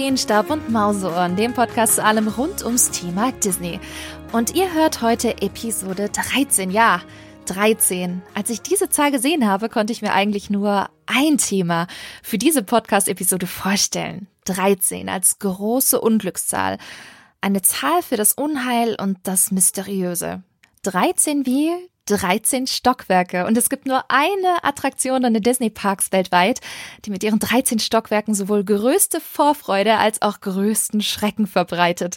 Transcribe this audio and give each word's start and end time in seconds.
Feenstaub 0.00 0.48
und 0.48 0.70
Mauseohren, 0.70 1.36
dem 1.36 1.52
Podcast 1.52 1.96
zu 1.96 2.02
allem 2.02 2.26
rund 2.26 2.64
ums 2.64 2.90
Thema 2.90 3.32
Disney. 3.32 3.78
Und 4.32 4.54
ihr 4.54 4.72
hört 4.72 5.02
heute 5.02 5.42
Episode 5.42 6.08
13. 6.08 6.70
Ja, 6.70 7.02
13. 7.44 8.22
Als 8.32 8.48
ich 8.48 8.62
diese 8.62 8.88
Zahl 8.88 9.10
gesehen 9.10 9.46
habe, 9.46 9.68
konnte 9.68 9.92
ich 9.92 10.00
mir 10.00 10.14
eigentlich 10.14 10.48
nur 10.48 10.88
ein 11.04 11.36
Thema 11.36 11.86
für 12.22 12.38
diese 12.38 12.62
Podcast-Episode 12.62 13.46
vorstellen. 13.46 14.26
13 14.46 15.10
als 15.10 15.38
große 15.38 16.00
Unglückszahl. 16.00 16.78
Eine 17.42 17.60
Zahl 17.60 18.00
für 18.00 18.16
das 18.16 18.32
Unheil 18.32 18.96
und 18.98 19.18
das 19.24 19.50
Mysteriöse. 19.50 20.42
13 20.82 21.44
wie 21.44 21.72
13 22.16 22.66
Stockwerke. 22.66 23.46
Und 23.46 23.56
es 23.56 23.68
gibt 23.68 23.86
nur 23.86 24.04
eine 24.08 24.64
Attraktion 24.64 25.24
an 25.24 25.34
den 25.34 25.42
Disney-Parks 25.42 26.12
weltweit, 26.12 26.60
die 27.04 27.10
mit 27.10 27.22
ihren 27.22 27.38
13 27.38 27.78
Stockwerken 27.78 28.34
sowohl 28.34 28.64
größte 28.64 29.20
Vorfreude 29.20 29.98
als 29.98 30.22
auch 30.22 30.40
größten 30.40 31.00
Schrecken 31.00 31.46
verbreitet. 31.46 32.16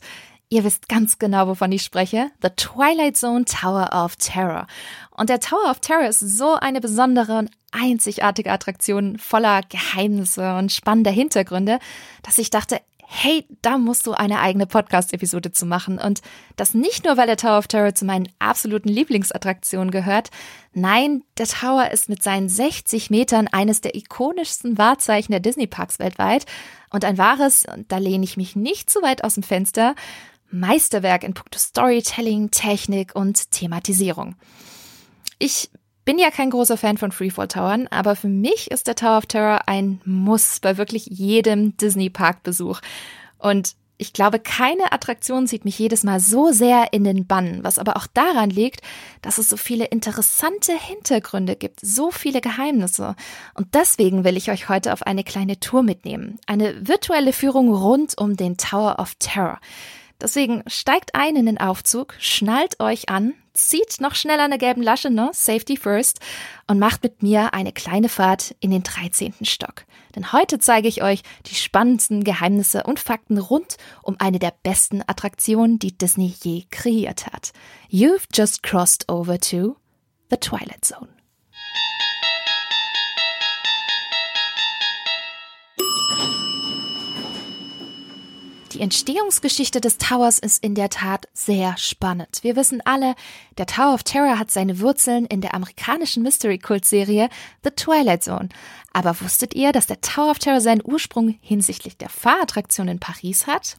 Ihr 0.50 0.64
wisst 0.64 0.90
ganz 0.90 1.18
genau, 1.18 1.48
wovon 1.48 1.72
ich 1.72 1.84
spreche. 1.84 2.30
The 2.42 2.50
Twilight 2.56 3.18
Zone 3.18 3.46
Tower 3.46 3.90
of 3.92 4.16
Terror. 4.18 4.68
Und 5.12 5.30
der 5.30 5.40
Tower 5.40 5.70
of 5.70 5.80
Terror 5.80 6.08
ist 6.08 6.20
so 6.20 6.56
eine 6.56 6.80
besondere 6.82 7.40
und 7.40 7.52
einzigartige 7.72 8.52
Attraktion 8.52 9.18
voller 9.18 9.62
Geheimnisse 9.68 10.56
und 10.56 10.72
spannender 10.72 11.12
Hintergründe, 11.12 11.80
dass 12.22 12.38
ich 12.38 12.50
dachte, 12.50 12.82
hey, 13.08 13.46
da 13.62 13.78
musst 13.78 14.08
du 14.08 14.14
eine 14.14 14.40
eigene 14.40 14.66
Podcast-Episode 14.66 15.52
zu 15.52 15.66
machen. 15.66 15.98
Und 16.00 16.22
das 16.56 16.74
nicht 16.74 17.06
nur, 17.06 17.18
weil 17.18 17.28
der 17.28 17.38
Tower 17.38 17.58
of 17.58 17.68
Terror 17.68 17.94
zu 17.94 18.06
meinen 18.06 18.30
absoluten 18.40 18.90
Lieblingsattraktionen 18.90 19.92
gehört. 19.92 20.30
Nein, 20.74 21.24
der 21.38 21.48
Tower 21.48 21.92
ist 21.92 22.10
mit 22.10 22.24
seinen 22.24 22.50
60 22.50 23.10
Metern 23.10 23.48
eines 23.48 23.82
der 23.82 23.96
ikonischsten 23.96 24.78
Wahrzeichen 24.78 25.32
der 25.32 25.42
Disney-Parks 25.42 26.00
weltweit 26.00 26.46
und 26.90 27.06
ein 27.06 27.18
wahres, 27.18 27.66
und 27.66 27.92
da 27.92 27.98
lehne 27.98 28.24
ich 28.24 28.38
mich 28.38 28.56
nicht 28.56 28.90
zu 28.90 29.02
weit 29.02 29.24
aus 29.24 29.36
dem 29.36 29.44
Fenster, 29.44 29.96
Meisterwerk 30.50 31.24
in 31.24 31.34
puncto 31.34 31.58
Storytelling, 31.58 32.52
Technik 32.52 33.16
und 33.16 33.52
Thematisierung. 33.52 34.36
Ich 35.40 35.72
bin 36.06 36.20
ja 36.20 36.32
kein 36.32 36.50
großer 36.50 36.78
Fan 36.78 36.98
von 36.98 37.12
Freefall 37.12 37.48
Towern, 37.48 37.88
aber 37.88 38.16
für 38.16 38.28
mich 38.28 38.72
ist 38.72 38.88
der 38.88 38.96
Tower 38.96 39.18
of 39.18 39.26
Terror 39.26 39.68
ein 39.68 40.02
Muss 40.06 40.60
bei 40.60 40.78
wirklich 40.78 41.06
jedem 41.08 41.78
Disney-Park-Besuch. 41.78 42.82
Und 43.38 43.76
ich 43.98 44.12
glaube, 44.12 44.40
keine 44.40 44.92
Attraktion 44.92 45.48
zieht 45.48 45.66
mich 45.66 45.80
jedes 45.80 46.04
Mal 46.04 46.20
so 46.20 46.52
sehr 46.52 46.92
in 46.92 47.04
den 47.04 47.26
Bann, 47.26 47.64
was 47.64 47.80
aber 47.80 47.96
auch 47.96 48.08
daran 48.08 48.50
liegt, 48.50 48.82
dass 49.22 49.38
es 49.38 49.50
so 49.50 49.56
viele 49.56 49.86
interessante 49.86 50.74
Hintergründe 50.78 51.56
gibt, 51.56 51.80
so 51.80 52.12
viele 52.12 52.42
Geheimnisse. 52.42 53.16
Und 53.54 53.76
deswegen 53.76 54.24
will 54.24 54.36
ich 54.36 54.52
euch 54.52 54.68
heute 54.68 54.94
auf 54.94 55.04
eine 55.04 55.24
kleine 55.24 55.60
Tour 55.60 55.84
mitnehmen. 55.84 56.40
Eine 56.48 56.88
virtuelle 56.88 57.34
Führung 57.34 57.74
rund 57.74 58.18
um 58.18 58.36
den 58.36 58.58
Tower 58.58 59.00
of 59.00 59.16
Terror. 59.20 59.60
Deswegen 60.22 60.64
steigt 60.68 61.16
ein 61.16 61.36
in 61.36 61.46
den 61.46 61.60
Aufzug, 61.60 62.16
schnallt 62.20 62.80
euch 62.80 63.10
an, 63.10 63.34
zieht 63.54 64.00
noch 64.00 64.16
schnell 64.16 64.40
an 64.40 64.52
der 64.52 64.58
gelben 64.58 64.82
Lasche, 64.82 65.10
ne? 65.10 65.30
Safety 65.34 65.78
first, 65.78 66.20
und 66.68 66.80
macht 66.80 67.04
mit 67.04 67.22
mir 67.22 67.54
eine 67.54 67.72
kleine 67.72 68.10
Fahrt 68.10 68.56
in 68.60 68.72
den 68.72 68.84
13. 68.84 69.34
Stock. 69.44 69.86
Denn 70.16 70.32
heute 70.32 70.60
zeige 70.60 70.88
ich 70.88 71.04
euch 71.04 71.24
die 71.48 71.56
spannendsten 71.56 72.24
Geheimnisse 72.24 72.84
und 72.84 73.00
Fakten 73.00 73.38
rund 73.38 73.78
um 74.02 74.16
eine 74.20 74.40
der 74.40 74.54
besten 74.64 75.02
Attraktionen, 75.06 75.80
die 75.80 75.98
Disney 75.98 76.34
je 76.42 76.66
kreiert 76.70 77.28
hat. 77.28 77.52
You've 77.90 78.28
just 78.34 78.64
crossed 78.64 79.10
over 79.10 79.40
to 79.40 79.78
the 80.30 80.38
Twilight 80.38 80.86
Zone. 80.86 81.10
Die 88.74 88.82
Entstehungsgeschichte 88.82 89.82
des 89.82 90.00
Towers 90.00 90.40
ist 90.40 90.64
in 90.64 90.74
der 90.74 90.90
Tat 90.90 91.28
sehr 91.32 91.78
spannend. 91.78 92.40
Wir 92.42 92.56
wissen 92.56 92.82
alle, 92.84 93.14
der 93.60 93.68
Tower 93.68 93.94
of 93.94 94.02
Terror 94.02 94.40
hat 94.40 94.50
seine 94.50 94.80
Wurzeln 94.80 95.28
in 95.28 95.42
der 95.42 95.54
amerikanischen 95.54 96.24
Mystery-Kult-Serie 96.24 97.30
The 97.64 97.70
Twilight 97.70 98.24
Zone. 98.24 98.50
Aber 98.92 99.22
wusstet 99.22 99.54
ihr, 99.54 99.74
dass 99.74 99.86
der 99.86 100.02
Tower 100.02 100.32
of 100.32 100.40
Terror 100.40 100.60
seinen 100.60 100.82
Ursprung 100.84 101.38
hinsichtlich 101.40 101.98
der 101.98 102.10
Fahrattraktion 102.10 102.88
in 102.88 103.00
Paris 103.00 103.46
hat? 103.46 103.78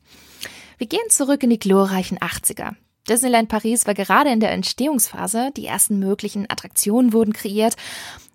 Wir 0.79 0.87
gehen 0.87 1.09
zurück 1.09 1.43
in 1.43 1.51
die 1.51 1.59
glorreichen 1.59 2.19
80er. 2.19 2.77
Disneyland 3.09 3.49
Paris 3.49 3.89
war 3.89 3.95
gerade 3.95 4.31
in 4.31 4.39
der 4.39 4.53
Entstehungsphase, 4.53 5.51
die 5.57 5.67
ersten 5.67 5.99
möglichen 5.99 6.49
Attraktionen 6.49 7.13
wurden 7.13 7.33
kreiert 7.33 7.75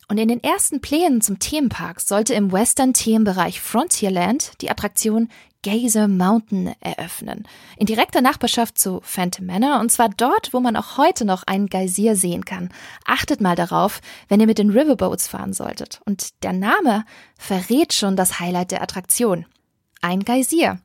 und 0.09 0.17
in 0.17 0.27
den 0.27 0.43
ersten 0.43 0.81
Plänen 0.81 1.21
zum 1.21 1.37
Themenpark 1.37 2.01
sollte 2.01 2.33
im 2.33 2.51
Western-Themenbereich 2.51 3.61
Frontierland 3.61 4.53
die 4.59 4.71
Attraktion 4.71 5.29
Gazer 5.63 6.07
Mountain 6.07 6.73
eröffnen. 6.79 7.47
In 7.77 7.85
direkter 7.85 8.21
Nachbarschaft 8.21 8.77
zu 8.77 9.01
Phantom 9.03 9.45
Manor 9.45 9.79
und 9.81 9.91
zwar 9.91 10.09
dort, 10.09 10.53
wo 10.53 10.59
man 10.59 10.75
auch 10.75 10.97
heute 10.97 11.25
noch 11.25 11.43
einen 11.43 11.67
Geysir 11.67 12.15
sehen 12.15 12.45
kann. 12.45 12.69
Achtet 13.05 13.41
mal 13.41 13.55
darauf, 13.55 13.99
wenn 14.29 14.39
ihr 14.39 14.47
mit 14.47 14.57
den 14.57 14.69
Riverboats 14.69 15.27
fahren 15.27 15.53
solltet. 15.53 16.01
Und 16.05 16.43
der 16.43 16.53
Name 16.53 17.03
verrät 17.37 17.93
schon 17.93 18.15
das 18.15 18.39
Highlight 18.39 18.71
der 18.71 18.81
Attraktion. 18.81 19.45
Ein 20.01 20.23
Geysir. 20.23 20.79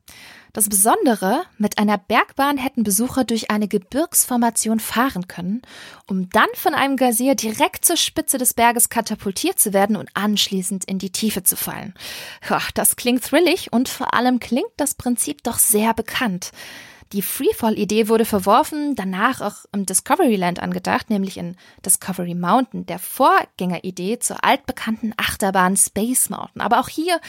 Das 0.55 0.69
Besondere, 0.69 1.43
mit 1.59 1.79
einer 1.79 1.99
Bergbahn 1.99 2.59
hätten 2.59 2.85
Besucher 2.85 3.25
durch 3.25 3.51
eine 3.51 3.67
Gebirgsformation 3.67 4.79
fahren 4.79 5.27
können, 5.27 5.63
um 6.07 6.31
dann 6.31 6.47
von 6.55 6.75
einem 6.75 6.97
Geysir 6.97 7.35
direkt 7.35 7.85
zur 7.85 7.97
Spitze 7.97 8.39
des 8.39 8.55
Berges 8.55 8.89
katapultiert 8.89 9.59
zu 9.59 9.73
werden 9.73 9.97
und 9.97 10.09
anschließend 10.15 10.85
in 10.85 11.01
die 11.01 11.11
Tiefe 11.11 11.43
zu 11.43 11.57
fallen. 11.57 11.93
Ja, 12.49 12.61
das 12.75 12.95
klingt 12.95 13.25
thrillig 13.25 13.73
und 13.73 13.89
vor 13.89 14.15
allem 14.15 14.39
klingt 14.39 14.71
das 14.77 14.95
Prinzip 14.95 15.43
doch 15.43 15.59
sehr 15.59 15.93
bekannt. 15.93 16.53
Die 17.15 17.23
Freefall-Idee 17.23 18.09
wurde 18.09 18.25
verworfen, 18.25 18.97
danach 18.97 19.41
auch 19.41 19.67
im 19.73 19.87
Discoveryland 19.87 20.59
angedacht, 20.59 21.11
nämlich 21.11 21.37
in 21.37 21.57
Discovery 21.87 22.35
Mountain, 22.35 22.87
der 22.87 22.99
Vorgängeridee 22.99 24.19
zur 24.19 24.43
altbekannten 24.43 25.15
Achterbahn 25.17 25.77
Space 25.77 26.29
Mountain. 26.29 26.61
Aber 26.61 26.81
auch 26.81 26.89
hier 26.89 27.21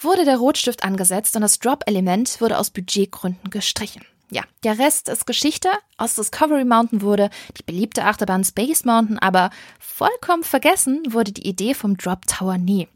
wurde 0.00 0.24
der 0.24 0.38
Rotstift 0.38 0.82
angesetzt 0.82 1.36
und 1.36 1.42
das 1.42 1.60
Drop-Element 1.60 2.40
wurde 2.40 2.58
aus 2.58 2.70
Budgetgründen 2.70 3.48
gestrichen. 3.50 4.02
Ja, 4.28 4.42
der 4.64 4.80
Rest 4.80 5.08
ist 5.08 5.24
Geschichte. 5.24 5.68
Aus 5.98 6.14
Discovery 6.14 6.64
Mountain 6.64 7.00
wurde 7.02 7.30
die 7.56 7.62
beliebte 7.62 8.06
Achterbahn 8.06 8.42
Space 8.42 8.84
Mountain, 8.84 9.20
aber 9.20 9.50
vollkommen 9.78 10.42
vergessen 10.42 11.00
wurde 11.10 11.30
die 11.30 11.46
Idee 11.46 11.74
vom 11.74 11.96
Drop 11.96 12.26
Tower 12.26 12.58
nie. 12.58 12.88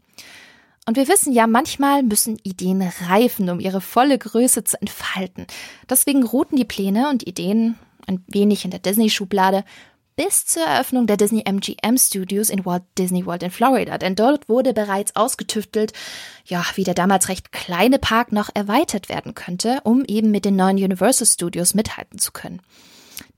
Und 0.85 0.97
wir 0.97 1.07
wissen 1.07 1.31
ja, 1.31 1.47
manchmal 1.47 2.03
müssen 2.03 2.37
Ideen 2.43 2.81
reifen, 3.07 3.49
um 3.49 3.59
ihre 3.59 3.79
volle 3.79 4.17
Größe 4.17 4.63
zu 4.63 4.79
entfalten. 4.81 5.47
Deswegen 5.89 6.23
ruhten 6.23 6.57
die 6.57 6.65
Pläne 6.65 7.09
und 7.09 7.25
Ideen 7.25 7.77
ein 8.05 8.23
wenig 8.27 8.65
in 8.65 8.71
der 8.71 8.81
Disney-Schublade 8.81 9.63
bis 10.15 10.45
zur 10.45 10.63
Eröffnung 10.63 11.07
der 11.07 11.17
Disney 11.17 11.43
MGM 11.45 11.97
Studios 11.97 12.49
in 12.49 12.65
Walt 12.65 12.83
Disney 12.97 13.25
World 13.25 13.43
in 13.43 13.51
Florida. 13.51 13.97
Denn 13.97 14.15
dort 14.15 14.47
wurde 14.49 14.73
bereits 14.73 15.15
ausgetüftelt, 15.15 15.93
ja, 16.45 16.63
wie 16.75 16.83
der 16.83 16.93
damals 16.93 17.29
recht 17.29 17.51
kleine 17.51 17.97
Park 17.97 18.31
noch 18.31 18.49
erweitert 18.53 19.09
werden 19.09 19.33
könnte, 19.33 19.79
um 19.83 20.03
eben 20.05 20.31
mit 20.31 20.45
den 20.45 20.55
neuen 20.55 20.77
Universal 20.77 21.25
Studios 21.25 21.73
mithalten 21.73 22.19
zu 22.19 22.31
können. 22.31 22.61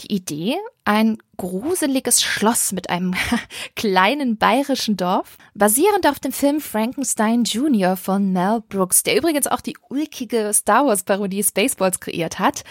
Die 0.01 0.13
Idee, 0.13 0.57
ein 0.83 1.17
gruseliges 1.37 2.21
Schloss 2.21 2.71
mit 2.71 2.89
einem 2.89 3.13
kleinen 3.75 4.37
bayerischen 4.37 4.97
Dorf, 4.97 5.37
basierend 5.53 6.07
auf 6.07 6.19
dem 6.19 6.31
Film 6.31 6.59
Frankenstein 6.59 7.43
Jr. 7.43 7.97
von 7.97 8.31
Mel 8.31 8.61
Brooks, 8.67 9.03
der 9.03 9.17
übrigens 9.17 9.47
auch 9.47 9.61
die 9.61 9.77
ulkige 9.89 10.51
Star 10.53 10.85
Wars 10.85 11.03
Parodie 11.03 11.43
Spaceballs 11.43 11.99
kreiert 11.99 12.39
hat. 12.39 12.63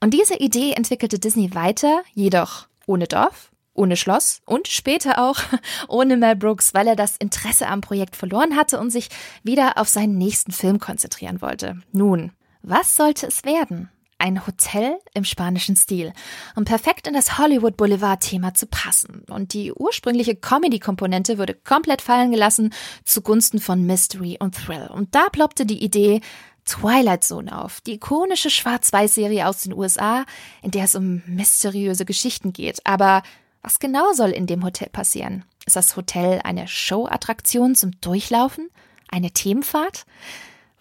Und 0.00 0.12
diese 0.12 0.34
Idee 0.34 0.72
entwickelte 0.72 1.18
Disney 1.18 1.54
weiter, 1.54 2.02
jedoch 2.12 2.68
ohne 2.86 3.06
Dorf, 3.06 3.50
ohne 3.74 3.96
Schloss 3.96 4.40
und 4.46 4.68
später 4.68 5.18
auch 5.18 5.38
ohne 5.88 6.16
Mel 6.16 6.36
Brooks, 6.36 6.74
weil 6.74 6.86
er 6.86 6.96
das 6.96 7.16
Interesse 7.16 7.66
am 7.66 7.80
Projekt 7.80 8.16
verloren 8.16 8.56
hatte 8.56 8.78
und 8.78 8.90
sich 8.90 9.08
wieder 9.42 9.78
auf 9.78 9.88
seinen 9.88 10.16
nächsten 10.16 10.52
Film 10.52 10.78
konzentrieren 10.78 11.42
wollte. 11.42 11.80
Nun, 11.92 12.32
was 12.62 12.96
sollte 12.96 13.26
es 13.26 13.44
werden? 13.44 13.90
Ein 14.24 14.46
Hotel 14.46 14.98
im 15.12 15.24
spanischen 15.24 15.76
Stil, 15.76 16.14
um 16.56 16.64
perfekt 16.64 17.06
in 17.06 17.12
das 17.12 17.36
Hollywood 17.36 17.76
Boulevard-Thema 17.76 18.54
zu 18.54 18.66
passen. 18.66 19.22
Und 19.28 19.52
die 19.52 19.70
ursprüngliche 19.70 20.34
Comedy-Komponente 20.34 21.36
wurde 21.36 21.52
komplett 21.52 22.00
fallen 22.00 22.30
gelassen 22.30 22.72
zugunsten 23.04 23.60
von 23.60 23.84
Mystery 23.84 24.38
und 24.40 24.54
Thrill. 24.54 24.88
Und 24.90 25.14
da 25.14 25.28
ploppte 25.28 25.66
die 25.66 25.84
Idee 25.84 26.22
Twilight 26.64 27.22
Zone 27.22 27.54
auf, 27.54 27.82
die 27.82 27.94
ikonische 27.94 28.48
Schwarz-Weiß-Serie 28.48 29.46
aus 29.46 29.60
den 29.60 29.74
USA, 29.74 30.24
in 30.62 30.70
der 30.70 30.84
es 30.84 30.94
um 30.94 31.22
mysteriöse 31.26 32.06
Geschichten 32.06 32.54
geht. 32.54 32.80
Aber 32.86 33.22
was 33.60 33.78
genau 33.78 34.14
soll 34.14 34.30
in 34.30 34.46
dem 34.46 34.64
Hotel 34.64 34.88
passieren? 34.88 35.44
Ist 35.66 35.76
das 35.76 35.96
Hotel 35.96 36.40
eine 36.44 36.66
Show-Attraktion 36.66 37.74
zum 37.74 38.00
Durchlaufen? 38.00 38.70
Eine 39.10 39.32
Themenfahrt? 39.32 40.06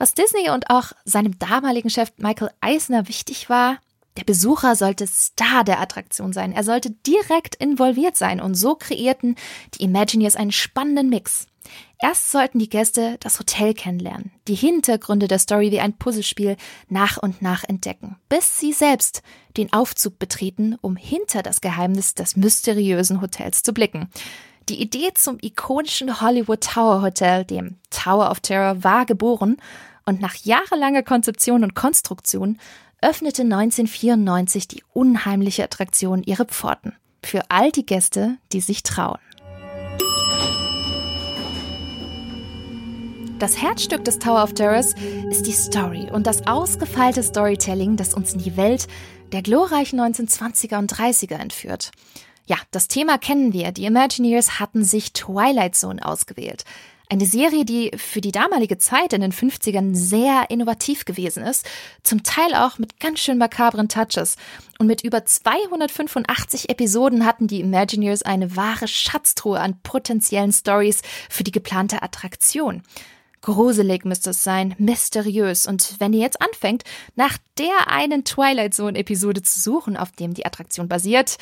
Was 0.04 0.14
Disney 0.14 0.50
und 0.50 0.70
auch 0.70 0.92
seinem 1.06 1.40
damaligen 1.40 1.90
Chef 1.90 2.12
Michael 2.18 2.52
Eisner 2.60 3.08
wichtig 3.08 3.48
war, 3.48 3.78
der 4.18 4.26
Besucher 4.26 4.76
sollte 4.76 5.08
Star 5.08 5.64
der 5.64 5.80
Attraktion 5.80 6.34
sein. 6.34 6.52
Er 6.52 6.66
sollte 6.66 6.92
direkt 6.92 7.56
involviert 7.56 8.18
sein. 8.18 8.42
Und 8.42 8.56
so 8.56 8.76
kreierten 8.76 9.38
die 9.76 9.84
Imagineers 9.84 10.36
einen 10.36 10.52
spannenden 10.52 11.10
Mix. 11.10 11.48
Erst 12.02 12.34
sollten 12.34 12.60
die 12.60 12.68
Gäste 12.68 13.16
das 13.22 13.40
Hotel 13.40 13.74
kennenlernen, 13.74 14.34
die 14.50 14.56
Hintergründe 14.56 15.30
der 15.30 15.40
Story 15.40 15.72
wie 15.72 15.80
ein 15.80 15.98
Puzzlespiel 15.98 16.58
nach 16.90 17.16
und 17.16 17.42
nach 17.42 17.64
entdecken, 17.64 18.18
bis 18.28 18.60
sie 18.60 18.74
selbst 18.74 19.24
den 19.56 19.72
Aufzug 19.72 20.20
betreten, 20.20 20.78
um 20.82 20.98
hinter 20.98 21.44
das 21.44 21.62
Geheimnis 21.62 22.14
des 22.14 22.36
mysteriösen 22.36 23.22
Hotels 23.22 23.64
zu 23.64 23.74
blicken. 23.74 24.10
Die 24.68 24.82
Idee 24.82 25.12
zum 25.14 25.38
ikonischen 25.42 26.20
Hollywood 26.20 26.62
Tower 26.62 27.02
Hotel, 27.02 27.46
dem 27.46 27.78
Tower 27.90 28.32
of 28.32 28.42
Terror, 28.42 28.84
war 28.84 29.06
geboren 29.06 29.58
und 30.06 30.22
nach 30.22 30.36
jahrelanger 30.36 31.04
Konzeption 31.04 31.64
und 31.64 31.76
Konstruktion 31.76 32.60
öffnete 33.02 33.42
1994 33.44 34.68
die 34.68 34.84
unheimliche 34.94 35.64
Attraktion 35.64 36.24
ihre 36.24 36.46
Pforten. 36.46 36.96
Für 37.22 37.44
all 37.50 37.72
die 37.72 37.86
Gäste, 37.86 38.38
die 38.52 38.62
sich 38.62 38.84
trauen. 38.84 39.20
Das 43.40 43.62
Herzstück 43.62 44.06
des 44.06 44.20
Tower 44.20 44.42
of 44.42 44.54
Terrors 44.54 44.94
ist 45.30 45.48
die 45.48 45.52
Story 45.52 46.08
und 46.10 46.28
das 46.28 46.48
ausgefeilte 46.48 47.24
Storytelling, 47.24 47.98
das 47.98 48.14
uns 48.14 48.34
in 48.34 48.40
die 48.40 48.56
Welt 48.56 48.88
der 49.34 49.42
glorreichen 49.42 50.00
1920er 50.00 50.78
und 50.78 50.94
30er 50.94 51.36
entführt. 51.36 51.92
Ja, 52.46 52.58
das 52.72 52.88
Thema 52.88 53.18
kennen 53.18 53.52
wir. 53.52 53.72
Die 53.72 53.86
Imagineers 53.86 54.60
hatten 54.60 54.84
sich 54.84 55.12
Twilight 55.14 55.76
Zone 55.76 56.06
ausgewählt. 56.06 56.64
Eine 57.10 57.26
Serie, 57.26 57.66
die 57.66 57.92
für 57.98 58.22
die 58.22 58.32
damalige 58.32 58.78
Zeit 58.78 59.14
in 59.14 59.22
den 59.22 59.34
50ern 59.34 59.94
sehr 59.94 60.50
innovativ 60.50 61.06
gewesen 61.06 61.44
ist, 61.44 61.66
zum 62.02 62.24
Teil 62.24 62.56
auch 62.56 62.80
mit 62.80 63.00
ganz 63.00 63.20
schön 63.20 63.38
makabren 63.38 63.90
Touches. 63.90 64.38
Und 64.80 64.88
mit 64.88 65.04
über 65.04 65.26
285 65.26 66.70
Episoden 66.70 67.26
hatten 67.26 67.48
die 67.48 67.60
Imagineers 67.60 68.24
eine 68.24 68.56
wahre 68.56 68.88
Schatztruhe 68.88 69.60
an 69.60 69.80
potenziellen 69.84 70.54
Stories 70.54 71.02
für 71.30 71.44
die 71.44 71.52
geplante 71.52 72.02
Attraktion. 72.02 72.84
Gruselig 73.44 74.06
müsste 74.06 74.30
es 74.30 74.42
sein, 74.42 74.74
mysteriös. 74.78 75.68
Und 75.68 76.00
wenn 76.00 76.14
ihr 76.14 76.22
jetzt 76.22 76.42
anfängt, 76.42 76.86
nach 77.16 77.38
der 77.58 77.90
einen 77.90 78.24
Twilight 78.24 78.74
Zone-Episode 78.74 79.44
zu 79.44 79.60
suchen, 79.60 79.98
auf 79.98 80.14
dem 80.14 80.34
die 80.34 80.46
Attraktion 80.46 80.88
basiert, 80.88 81.38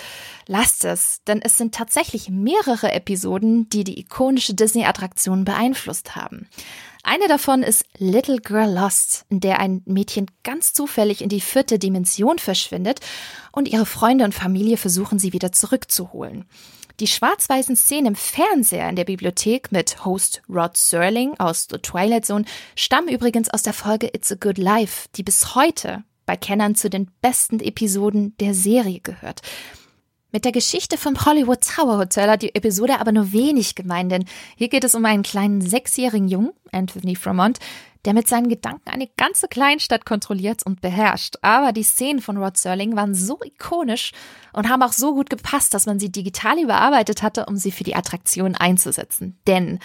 lasst 0.47 0.83
es, 0.83 1.21
denn 1.27 1.43
es 1.43 1.59
sind 1.59 1.75
tatsächlich 1.75 2.29
mehrere 2.29 2.91
Episoden, 2.91 3.69
die 3.69 3.83
die 3.83 3.99
ikonische 3.99 4.55
Disney-Attraktion 4.55 5.45
beeinflusst 5.45 6.15
haben. 6.15 6.47
Eine 7.03 7.27
davon 7.27 7.61
ist 7.61 7.85
Little 7.99 8.39
Girl 8.39 8.73
Lost, 8.73 9.25
in 9.29 9.39
der 9.39 9.59
ein 9.59 9.83
Mädchen 9.85 10.25
ganz 10.43 10.73
zufällig 10.73 11.21
in 11.21 11.29
die 11.29 11.41
vierte 11.41 11.77
Dimension 11.77 12.39
verschwindet 12.39 12.99
und 13.51 13.67
ihre 13.67 13.85
Freunde 13.85 14.25
und 14.25 14.33
Familie 14.33 14.77
versuchen, 14.77 15.19
sie 15.19 15.33
wieder 15.33 15.51
zurückzuholen. 15.51 16.45
Die 17.01 17.07
schwarz-weißen 17.07 17.75
Szenen 17.75 18.05
im 18.09 18.15
Fernseher 18.15 18.87
in 18.87 18.95
der 18.95 19.05
Bibliothek 19.05 19.71
mit 19.71 20.05
Host 20.05 20.43
Rod 20.47 20.77
Serling 20.77 21.33
aus 21.39 21.67
The 21.67 21.79
Twilight 21.79 22.27
Zone 22.27 22.45
stammen 22.75 23.07
übrigens 23.07 23.49
aus 23.49 23.63
der 23.63 23.73
Folge 23.73 24.11
It's 24.13 24.31
a 24.31 24.35
Good 24.39 24.59
Life, 24.59 25.07
die 25.15 25.23
bis 25.23 25.55
heute 25.55 26.03
bei 26.27 26.37
Kennern 26.37 26.75
zu 26.75 26.91
den 26.91 27.09
besten 27.23 27.59
Episoden 27.59 28.37
der 28.37 28.53
Serie 28.53 28.99
gehört. 28.99 29.41
Mit 30.33 30.45
der 30.45 30.53
Geschichte 30.53 30.97
vom 30.97 31.25
Hollywood 31.25 31.59
Tower 31.59 31.97
Hotel 31.97 32.29
hat 32.29 32.41
die 32.41 32.55
Episode 32.55 33.01
aber 33.01 33.11
nur 33.11 33.33
wenig 33.33 33.75
gemein, 33.75 34.07
denn 34.07 34.23
hier 34.55 34.69
geht 34.69 34.85
es 34.85 34.95
um 34.95 35.03
einen 35.03 35.23
kleinen 35.23 35.59
sechsjährigen 35.59 36.29
Jungen, 36.29 36.53
Anthony 36.71 37.17
Fremont, 37.17 37.59
der 38.05 38.13
mit 38.13 38.29
seinen 38.29 38.47
Gedanken 38.47 38.89
eine 38.89 39.09
ganze 39.17 39.49
Kleinstadt 39.49 40.05
kontrolliert 40.05 40.65
und 40.65 40.79
beherrscht. 40.79 41.35
Aber 41.41 41.73
die 41.73 41.83
Szenen 41.83 42.21
von 42.21 42.37
Rod 42.37 42.55
Serling 42.55 42.95
waren 42.95 43.13
so 43.13 43.39
ikonisch 43.43 44.13
und 44.53 44.69
haben 44.69 44.81
auch 44.83 44.93
so 44.93 45.13
gut 45.13 45.29
gepasst, 45.29 45.73
dass 45.73 45.85
man 45.85 45.99
sie 45.99 46.13
digital 46.13 46.57
überarbeitet 46.59 47.23
hatte, 47.23 47.45
um 47.47 47.57
sie 47.57 47.71
für 47.71 47.83
die 47.83 47.95
Attraktion 47.97 48.55
einzusetzen. 48.55 49.37
Denn 49.47 49.79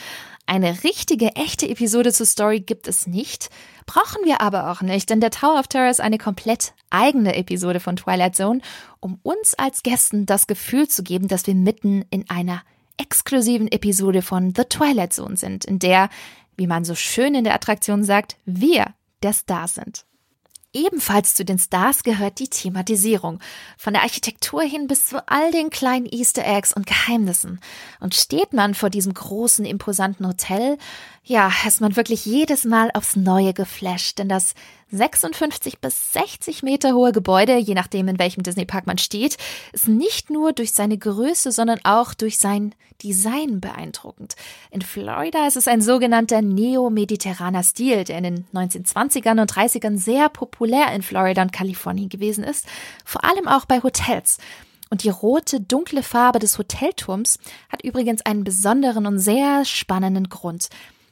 eine 0.47 0.85
richtige, 0.85 1.35
echte 1.37 1.69
Episode 1.69 2.13
zur 2.13 2.27
Story 2.27 2.61
gibt 2.61 2.89
es 2.89 3.07
nicht, 3.07 3.51
brauchen 3.85 4.25
wir 4.25 4.41
aber 4.41 4.71
auch 4.71 4.81
nicht, 4.81 5.11
denn 5.11 5.21
der 5.21 5.31
Tower 5.31 5.59
of 5.59 5.69
Terror 5.69 5.91
ist 5.91 6.01
eine 6.01 6.19
komplett 6.19 6.73
eigene 6.91 7.35
Episode 7.37 7.81
von 7.81 7.97
Twilight 7.97 8.37
Zone, 8.37 8.61
um 9.01 9.19
uns 9.23 9.55
als 9.55 9.83
Gästen 9.83 10.27
das 10.27 10.47
Gefühl 10.47 10.89
zu 10.89 11.03
geben, 11.03 11.29
dass 11.29 11.47
wir 11.47 11.55
mitten 11.55 12.05
in 12.11 12.29
einer 12.31 12.63
exklusiven 12.97 13.71
Episode 13.71 14.23
von 14.23 14.55
The 14.57 14.65
Twilight 14.65 15.13
Zone 15.13 15.37
sind, 15.37 15.65
in 15.65 15.79
der 15.79 16.09
wie 16.57 16.67
man 16.67 16.85
so 16.85 16.95
schön 16.95 17.35
in 17.35 17.45
der 17.45 17.55
Attraktion 17.55 18.03
sagt, 18.03 18.37
wir 18.45 18.95
der 19.23 19.33
Star 19.33 19.69
sind. 19.69 20.06
Ebenfalls 20.77 21.35
zu 21.35 21.43
den 21.43 21.59
Stars 21.59 22.03
gehört 22.03 22.39
die 22.39 22.49
Thematisierung, 22.49 23.41
von 23.79 23.95
der 23.95 24.03
Architektur 24.03 24.63
hin 24.63 24.89
bis 24.89 25.07
zu 25.07 25.27
all 25.27 25.51
den 25.51 25.71
kleinen 25.71 26.05
Easter 26.05 26.47
Eggs 26.47 26.75
und 26.75 26.87
Geheimnissen. 26.87 27.61
Und 27.99 28.15
steht 28.15 28.53
man 28.53 28.75
vor 28.75 28.91
diesem 28.91 29.15
großen, 29.15 29.65
imposanten 29.65 30.27
Hotel, 30.27 30.77
ja, 31.25 31.51
ist 31.67 31.81
man 31.81 31.97
wirklich 31.97 32.27
jedes 32.27 32.65
Mal 32.65 32.91
aufs 32.93 33.17
Neue 33.17 33.55
geflasht, 33.55 34.19
denn 34.19 34.29
das 34.29 34.55
56 34.93 35.81
bis 35.81 36.13
60 36.13 36.63
Meter 36.63 36.95
hohe 36.95 37.13
Gebäude, 37.13 37.57
je 37.57 37.75
nachdem 37.75 38.07
in 38.09 38.19
welchem 38.19 38.43
Disney-Park 38.43 38.87
man 38.87 38.99
steht, 38.99 39.37
ist 39.73 39.89
nicht 39.89 40.31
nur 40.31 40.53
durch 40.53 40.73
seine 40.73 40.97
Größe, 40.97 41.51
sondern 41.51 41.81
auch 41.85 42.15
durch 42.15 42.39
sein 42.39 42.75
Design 43.03 43.61
beeindruckend. 43.61 44.37
In 44.71 44.83
Florida 44.83 45.47
ist 45.47 45.57
es 45.57 45.69
ein 45.69 45.83
sogenannter 45.83 46.41
neo-mediterraner 46.41 47.63
Stil, 47.63 48.05
der 48.05 48.19
in 48.19 48.25
den 48.25 48.47
1920ern 48.55 49.41
und 49.41 49.53
30ern 49.53 49.99
sehr 49.99 50.29
populär 50.29 50.93
in 50.93 51.03
Florida 51.03 51.43
und 51.43 51.53
Kalifornien 51.53 52.09
gewesen 52.09 52.45
ist, 52.45 52.67
vor 53.05 53.25
allem 53.25 53.49
auch 53.49 53.65
bei 53.65 53.83
Hotels. 53.83 54.39
Und 54.89 55.03
die 55.03 55.11
rote, 55.11 55.61
dunkle 55.61 56.05
Farbe 56.05 56.39
des 56.39 56.59
Hotelturms 56.59 57.39
hat 57.69 57.83
übrigens 57.83 58.23
einen 58.23 58.45
besonderen 58.45 59.07
und 59.07 59.19
sehr 59.19 59.65
spannenden 59.65 60.29
Grund. 60.29 60.69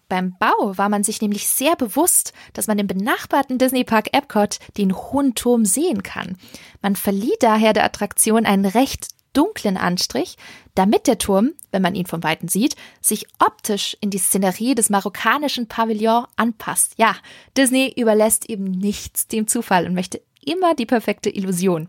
Beim 0.09 0.37
Bau 0.39 0.77
war 0.77 0.89
man 0.89 1.05
sich 1.05 1.21
nämlich 1.21 1.49
sehr 1.49 1.77
bewusst, 1.77 2.33
dass 2.53 2.67
man 2.67 2.79
im 2.79 2.87
benachbarten 2.87 3.59
Disneypark 3.59 4.15
Epcot 4.15 4.59
den 4.77 4.95
hohen 4.95 5.35
Turm 5.35 5.65
sehen 5.65 6.03
kann. 6.03 6.37
Man 6.83 6.97
verlieh 6.97 7.35
daher 7.41 7.73
der 7.73 7.85
Attraktion 7.85 8.47
einen 8.47 8.67
recht 8.67 9.09
dunklen 9.35 9.77
Anstrich, 9.77 10.37
damit 10.75 11.07
der 11.07 11.19
Turm, 11.19 11.53
wenn 11.73 11.83
man 11.83 11.95
ihn 11.95 12.07
von 12.07 12.23
Weitem 12.23 12.49
sieht, 12.49 12.77
sich 13.01 13.27
optisch 13.39 13.97
in 14.01 14.11
die 14.11 14.19
Szenerie 14.19 14.75
des 14.75 14.91
marokkanischen 14.91 15.69
Pavillon 15.69 16.27
anpasst. 16.37 16.95
Ja, 16.97 17.17
Disney 17.57 17.93
überlässt 17.97 18.49
eben 18.49 18.65
nichts 18.65 19.27
dem 19.27 19.47
Zufall 19.47 19.87
und 19.87 19.95
möchte 19.95 20.23
immer 20.45 20.75
die 20.75 20.87
perfekte 20.87 21.31
Illusion. 21.31 21.89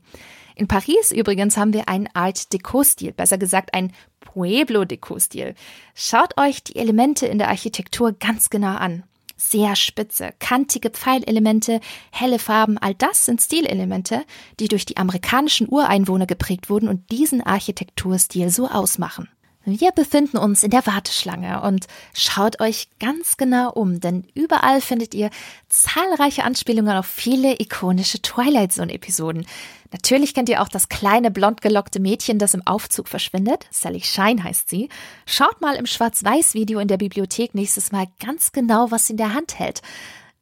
In 0.55 0.67
Paris 0.67 1.11
übrigens 1.11 1.57
haben 1.57 1.73
wir 1.73 1.89
einen 1.89 2.07
Art 2.13 2.53
Deco-Stil, 2.53 3.11
besser 3.11 3.37
gesagt 3.37 3.73
ein 3.73 3.91
Pueblo-Deco-Stil. 4.21 5.53
Schaut 5.93 6.39
euch 6.39 6.63
die 6.63 6.77
Elemente 6.77 7.27
in 7.27 7.37
der 7.37 7.49
Architektur 7.49 8.13
ganz 8.13 8.49
genau 8.49 8.75
an. 8.75 9.03
Sehr 9.37 9.75
spitze, 9.75 10.33
kantige 10.39 10.89
Pfeilelemente, 10.89 11.81
helle 12.09 12.39
Farben, 12.39 12.77
all 12.77 12.95
das 12.95 13.25
sind 13.25 13.41
Stilelemente, 13.41 14.23
die 14.61 14.69
durch 14.69 14.85
die 14.85 14.95
amerikanischen 14.95 15.67
Ureinwohner 15.67 16.25
geprägt 16.25 16.69
wurden 16.69 16.87
und 16.87 17.11
diesen 17.11 17.41
Architekturstil 17.41 18.49
so 18.49 18.69
ausmachen. 18.69 19.27
Wir 19.67 19.91
befinden 19.91 20.37
uns 20.37 20.61
in 20.61 20.69
der 20.69 20.85
Warteschlange 20.85 21.63
und 21.63 21.87
schaut 22.13 22.61
euch 22.61 22.87
ganz 22.99 23.35
genau 23.35 23.71
um, 23.71 23.99
denn 23.99 24.27
überall 24.35 24.79
findet 24.79 25.15
ihr 25.15 25.31
zahlreiche 25.69 26.43
Anspielungen 26.43 26.95
auf 26.95 27.07
viele 27.07 27.59
ikonische 27.59 28.21
Twilight 28.21 28.73
Zone 28.73 28.93
Episoden. 28.93 29.47
Natürlich 29.91 30.35
kennt 30.35 30.49
ihr 30.49 30.61
auch 30.61 30.67
das 30.67 30.87
kleine 30.87 31.31
blond 31.31 31.63
gelockte 31.63 31.99
Mädchen, 31.99 32.37
das 32.37 32.53
im 32.53 32.61
Aufzug 32.67 33.07
verschwindet. 33.07 33.65
Sally 33.71 34.01
Shine 34.01 34.43
heißt 34.43 34.69
sie. 34.69 34.87
Schaut 35.25 35.61
mal 35.61 35.75
im 35.77 35.87
Schwarz-Weiß-Video 35.87 36.79
in 36.79 36.87
der 36.87 36.97
Bibliothek 36.97 37.55
nächstes 37.55 37.91
Mal 37.91 38.05
ganz 38.23 38.51
genau, 38.51 38.91
was 38.91 39.07
sie 39.07 39.13
in 39.13 39.17
der 39.17 39.33
Hand 39.33 39.57
hält. 39.57 39.81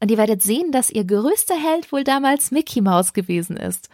Und 0.01 0.11
ihr 0.11 0.17
werdet 0.17 0.41
sehen, 0.41 0.73
dass 0.73 0.89
ihr 0.89 1.05
größter 1.05 1.55
Held 1.55 1.93
wohl 1.93 2.03
damals 2.03 2.51
Mickey 2.51 2.81
Mouse 2.81 3.13
gewesen 3.13 3.55
ist. 3.55 3.87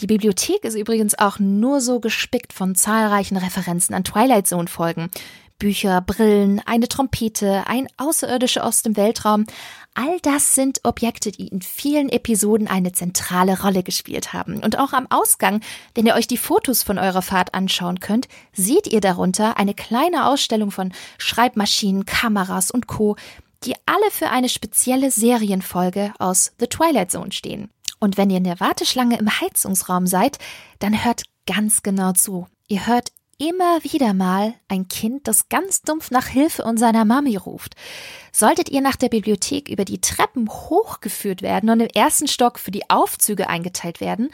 Die 0.00 0.06
Bibliothek 0.06 0.64
ist 0.64 0.76
übrigens 0.76 1.18
auch 1.18 1.38
nur 1.38 1.82
so 1.82 2.00
gespickt 2.00 2.54
von 2.54 2.74
zahlreichen 2.74 3.36
Referenzen 3.36 3.94
an 3.94 4.02
Twilight 4.02 4.46
Zone 4.46 4.66
Folgen. 4.66 5.10
Bücher, 5.58 6.00
Brillen, 6.00 6.62
eine 6.64 6.88
Trompete, 6.88 7.64
ein 7.66 7.86
Außerirdischer 7.98 8.64
aus 8.64 8.80
dem 8.80 8.96
Weltraum. 8.96 9.44
All 9.92 10.18
das 10.22 10.54
sind 10.54 10.80
Objekte, 10.84 11.32
die 11.32 11.48
in 11.48 11.60
vielen 11.60 12.08
Episoden 12.08 12.66
eine 12.66 12.92
zentrale 12.92 13.60
Rolle 13.60 13.82
gespielt 13.82 14.32
haben. 14.32 14.62
Und 14.62 14.78
auch 14.78 14.94
am 14.94 15.06
Ausgang, 15.10 15.60
wenn 15.94 16.06
ihr 16.06 16.14
euch 16.14 16.26
die 16.26 16.38
Fotos 16.38 16.82
von 16.82 16.96
eurer 16.98 17.20
Fahrt 17.20 17.52
anschauen 17.52 18.00
könnt, 18.00 18.26
seht 18.54 18.86
ihr 18.86 19.02
darunter 19.02 19.58
eine 19.58 19.74
kleine 19.74 20.26
Ausstellung 20.28 20.70
von 20.70 20.92
Schreibmaschinen, 21.18 22.06
Kameras 22.06 22.70
und 22.70 22.86
Co., 22.86 23.16
die 23.64 23.74
alle 23.84 24.10
für 24.10 24.30
eine 24.30 24.48
spezielle 24.48 25.10
Serienfolge 25.10 26.14
aus 26.18 26.52
The 26.58 26.68
Twilight 26.68 27.10
Zone 27.10 27.32
stehen. 27.32 27.68
Und 28.00 28.16
wenn 28.16 28.30
ihr 28.30 28.38
in 28.38 28.44
der 28.44 28.60
Warteschlange 28.60 29.18
im 29.18 29.40
Heizungsraum 29.40 30.06
seid, 30.06 30.38
dann 30.78 31.04
hört 31.04 31.22
ganz 31.46 31.82
genau 31.82 32.12
zu. 32.12 32.46
Ihr 32.66 32.86
hört 32.86 33.12
immer 33.40 33.82
wieder 33.82 34.12
mal 34.12 34.54
ein 34.68 34.88
Kind, 34.88 35.26
das 35.26 35.48
ganz 35.48 35.82
dumpf 35.82 36.10
nach 36.10 36.26
Hilfe 36.26 36.62
und 36.62 36.78
seiner 36.78 37.04
Mami 37.04 37.36
ruft. 37.36 37.74
Solltet 38.32 38.68
ihr 38.68 38.82
nach 38.82 38.96
der 38.96 39.08
Bibliothek 39.08 39.68
über 39.68 39.84
die 39.84 40.00
Treppen 40.00 40.48
hochgeführt 40.48 41.40
werden 41.42 41.70
und 41.70 41.80
im 41.80 41.88
ersten 41.88 42.28
Stock 42.28 42.58
für 42.58 42.70
die 42.70 42.88
Aufzüge 42.90 43.48
eingeteilt 43.48 44.00
werden, 44.00 44.30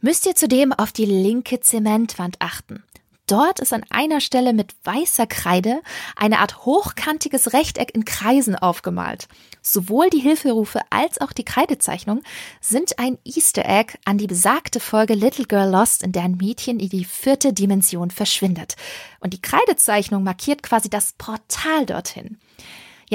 müsst 0.00 0.26
ihr 0.26 0.36
zudem 0.36 0.72
auf 0.72 0.92
die 0.92 1.06
linke 1.06 1.60
Zementwand 1.60 2.36
achten. 2.38 2.84
Dort 3.26 3.58
ist 3.58 3.72
an 3.72 3.84
einer 3.88 4.20
Stelle 4.20 4.52
mit 4.52 4.74
weißer 4.84 5.26
Kreide 5.26 5.80
eine 6.14 6.40
Art 6.40 6.66
hochkantiges 6.66 7.54
Rechteck 7.54 7.94
in 7.94 8.04
Kreisen 8.04 8.54
aufgemalt. 8.54 9.28
Sowohl 9.62 10.10
die 10.10 10.18
Hilferufe 10.18 10.80
als 10.90 11.20
auch 11.22 11.32
die 11.32 11.44
Kreidezeichnung 11.44 12.22
sind 12.60 12.98
ein 12.98 13.16
Easter 13.24 13.64
Egg 13.64 13.94
an 14.04 14.18
die 14.18 14.26
besagte 14.26 14.78
Folge 14.78 15.14
Little 15.14 15.46
Girl 15.46 15.70
Lost, 15.70 16.02
in 16.02 16.12
der 16.12 16.24
ein 16.24 16.36
Mädchen 16.36 16.78
in 16.78 16.90
die 16.90 17.06
vierte 17.06 17.54
Dimension 17.54 18.10
verschwindet. 18.10 18.76
Und 19.20 19.32
die 19.32 19.40
Kreidezeichnung 19.40 20.22
markiert 20.22 20.62
quasi 20.62 20.90
das 20.90 21.14
Portal 21.16 21.86
dorthin. 21.86 22.38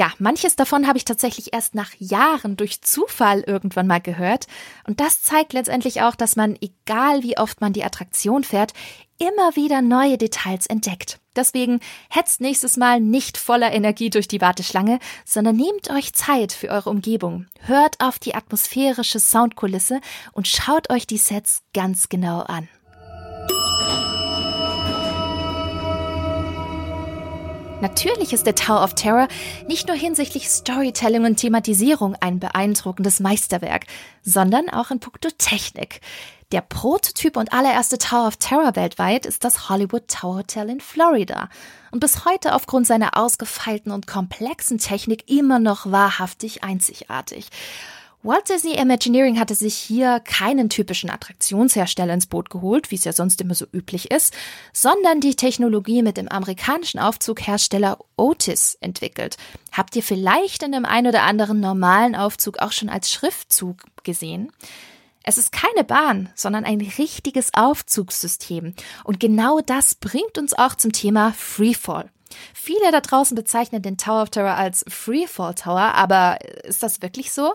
Ja, 0.00 0.14
manches 0.18 0.56
davon 0.56 0.86
habe 0.86 0.96
ich 0.96 1.04
tatsächlich 1.04 1.52
erst 1.52 1.74
nach 1.74 1.90
Jahren 1.98 2.56
durch 2.56 2.80
Zufall 2.80 3.40
irgendwann 3.40 3.86
mal 3.86 4.00
gehört. 4.00 4.46
Und 4.86 4.98
das 4.98 5.20
zeigt 5.20 5.52
letztendlich 5.52 6.00
auch, 6.00 6.14
dass 6.14 6.36
man, 6.36 6.56
egal 6.62 7.22
wie 7.22 7.36
oft 7.36 7.60
man 7.60 7.74
die 7.74 7.84
Attraktion 7.84 8.42
fährt, 8.42 8.72
immer 9.18 9.56
wieder 9.56 9.82
neue 9.82 10.16
Details 10.16 10.64
entdeckt. 10.64 11.20
Deswegen 11.36 11.80
hetzt 12.08 12.40
nächstes 12.40 12.78
Mal 12.78 12.98
nicht 12.98 13.36
voller 13.36 13.72
Energie 13.72 14.08
durch 14.08 14.26
die 14.26 14.40
Warteschlange, 14.40 15.00
sondern 15.26 15.56
nehmt 15.56 15.90
euch 15.90 16.14
Zeit 16.14 16.54
für 16.54 16.68
eure 16.68 16.88
Umgebung. 16.88 17.44
Hört 17.58 18.00
auf 18.00 18.18
die 18.18 18.34
atmosphärische 18.34 19.20
Soundkulisse 19.20 20.00
und 20.32 20.48
schaut 20.48 20.88
euch 20.88 21.06
die 21.06 21.18
Sets 21.18 21.60
ganz 21.74 22.08
genau 22.08 22.40
an. 22.40 22.70
Natürlich 27.80 28.34
ist 28.34 28.44
der 28.44 28.54
Tower 28.54 28.84
of 28.84 28.94
Terror 28.94 29.26
nicht 29.66 29.88
nur 29.88 29.96
hinsichtlich 29.96 30.50
Storytelling 30.50 31.24
und 31.24 31.36
Thematisierung 31.36 32.14
ein 32.20 32.38
beeindruckendes 32.38 33.20
Meisterwerk, 33.20 33.86
sondern 34.22 34.68
auch 34.68 34.90
in 34.90 35.00
puncto 35.00 35.30
Technik. 35.38 36.02
Der 36.52 36.60
Prototyp 36.60 37.38
und 37.38 37.54
allererste 37.54 37.96
Tower 37.96 38.26
of 38.26 38.36
Terror 38.36 38.76
weltweit 38.76 39.24
ist 39.24 39.44
das 39.44 39.70
Hollywood 39.70 40.08
Tower 40.08 40.36
Hotel 40.36 40.68
in 40.68 40.80
Florida 40.80 41.48
und 41.90 42.00
bis 42.00 42.26
heute 42.26 42.54
aufgrund 42.54 42.86
seiner 42.86 43.16
ausgefeilten 43.16 43.92
und 43.92 44.06
komplexen 44.06 44.76
Technik 44.76 45.30
immer 45.30 45.58
noch 45.58 45.90
wahrhaftig 45.90 46.62
einzigartig. 46.62 47.48
Walt 48.22 48.50
Disney 48.50 48.74
Imagineering 48.74 49.40
hatte 49.40 49.54
sich 49.54 49.74
hier 49.74 50.20
keinen 50.20 50.68
typischen 50.68 51.08
Attraktionshersteller 51.08 52.12
ins 52.12 52.26
Boot 52.26 52.50
geholt, 52.50 52.90
wie 52.90 52.96
es 52.96 53.04
ja 53.04 53.14
sonst 53.14 53.40
immer 53.40 53.54
so 53.54 53.64
üblich 53.72 54.10
ist, 54.10 54.36
sondern 54.74 55.22
die 55.22 55.36
Technologie 55.36 56.02
mit 56.02 56.18
dem 56.18 56.28
amerikanischen 56.28 57.00
Aufzughersteller 57.00 57.96
Otis 58.18 58.76
entwickelt. 58.82 59.38
Habt 59.72 59.96
ihr 59.96 60.02
vielleicht 60.02 60.62
in 60.62 60.72
dem 60.72 60.84
ein 60.84 61.06
oder 61.06 61.22
anderen 61.22 61.60
normalen 61.60 62.14
Aufzug 62.14 62.58
auch 62.58 62.72
schon 62.72 62.90
als 62.90 63.10
Schriftzug 63.10 63.84
gesehen? 64.04 64.52
Es 65.22 65.38
ist 65.38 65.50
keine 65.50 65.84
Bahn, 65.84 66.28
sondern 66.34 66.66
ein 66.66 66.82
richtiges 66.82 67.54
Aufzugssystem. 67.54 68.74
Und 69.02 69.18
genau 69.18 69.60
das 69.60 69.94
bringt 69.94 70.36
uns 70.36 70.52
auch 70.52 70.74
zum 70.74 70.92
Thema 70.92 71.32
Freefall. 71.32 72.10
Viele 72.52 72.92
da 72.92 73.00
draußen 73.00 73.34
bezeichnen 73.34 73.80
den 73.80 73.96
Tower 73.96 74.22
of 74.22 74.30
Terror 74.30 74.56
als 74.56 74.84
Freefall 74.88 75.54
Tower, 75.54 75.94
aber 75.94 76.36
ist 76.64 76.82
das 76.82 77.00
wirklich 77.00 77.32
so? 77.32 77.54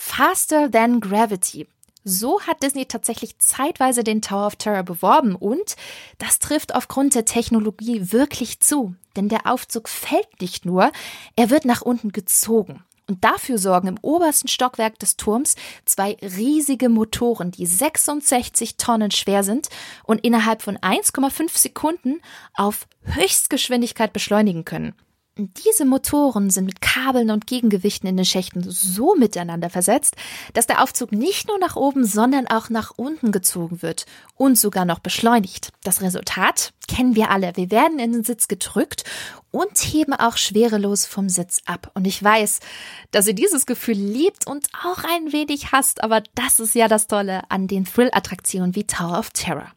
Faster 0.00 0.70
Than 0.70 1.00
Gravity. 1.00 1.66
So 2.04 2.40
hat 2.42 2.62
Disney 2.62 2.86
tatsächlich 2.86 3.36
zeitweise 3.40 4.04
den 4.04 4.22
Tower 4.22 4.46
of 4.46 4.54
Terror 4.54 4.84
beworben 4.84 5.34
und 5.34 5.74
das 6.18 6.38
trifft 6.38 6.72
aufgrund 6.72 7.16
der 7.16 7.24
Technologie 7.24 8.12
wirklich 8.12 8.60
zu. 8.60 8.94
Denn 9.16 9.28
der 9.28 9.46
Aufzug 9.46 9.88
fällt 9.88 10.40
nicht 10.40 10.64
nur, 10.64 10.92
er 11.34 11.50
wird 11.50 11.64
nach 11.64 11.82
unten 11.82 12.12
gezogen. 12.12 12.84
Und 13.08 13.24
dafür 13.24 13.58
sorgen 13.58 13.88
im 13.88 13.98
obersten 14.00 14.46
Stockwerk 14.46 15.00
des 15.00 15.16
Turms 15.16 15.56
zwei 15.84 16.16
riesige 16.22 16.88
Motoren, 16.88 17.50
die 17.50 17.66
66 17.66 18.76
Tonnen 18.76 19.10
schwer 19.10 19.42
sind 19.42 19.68
und 20.04 20.24
innerhalb 20.24 20.62
von 20.62 20.78
1,5 20.78 21.58
Sekunden 21.58 22.20
auf 22.54 22.86
Höchstgeschwindigkeit 23.02 24.12
beschleunigen 24.12 24.64
können. 24.64 24.94
Diese 25.40 25.84
Motoren 25.84 26.50
sind 26.50 26.64
mit 26.64 26.80
Kabeln 26.80 27.30
und 27.30 27.46
Gegengewichten 27.46 28.08
in 28.08 28.16
den 28.16 28.24
Schächten 28.24 28.68
so 28.68 29.14
miteinander 29.14 29.70
versetzt, 29.70 30.16
dass 30.52 30.66
der 30.66 30.82
Aufzug 30.82 31.12
nicht 31.12 31.46
nur 31.46 31.60
nach 31.60 31.76
oben, 31.76 32.04
sondern 32.04 32.48
auch 32.48 32.70
nach 32.70 32.92
unten 32.96 33.30
gezogen 33.30 33.80
wird 33.80 34.06
und 34.34 34.58
sogar 34.58 34.84
noch 34.84 34.98
beschleunigt. 34.98 35.70
Das 35.84 36.02
Resultat 36.02 36.72
kennen 36.88 37.14
wir 37.14 37.30
alle. 37.30 37.52
Wir 37.54 37.70
werden 37.70 38.00
in 38.00 38.10
den 38.10 38.24
Sitz 38.24 38.48
gedrückt 38.48 39.04
und 39.52 39.78
heben 39.78 40.12
auch 40.12 40.36
schwerelos 40.36 41.06
vom 41.06 41.28
Sitz 41.28 41.60
ab. 41.66 41.92
Und 41.94 42.08
ich 42.08 42.20
weiß, 42.20 42.58
dass 43.12 43.28
ihr 43.28 43.34
dieses 43.34 43.64
Gefühl 43.64 43.94
liebt 43.94 44.44
und 44.44 44.66
auch 44.84 45.04
ein 45.04 45.32
wenig 45.32 45.70
hasst, 45.70 46.02
aber 46.02 46.20
das 46.34 46.58
ist 46.58 46.74
ja 46.74 46.88
das 46.88 47.06
Tolle 47.06 47.48
an 47.48 47.68
den 47.68 47.84
Thrill-Attraktionen 47.84 48.74
wie 48.74 48.88
Tower 48.88 49.16
of 49.16 49.30
Terror. 49.30 49.70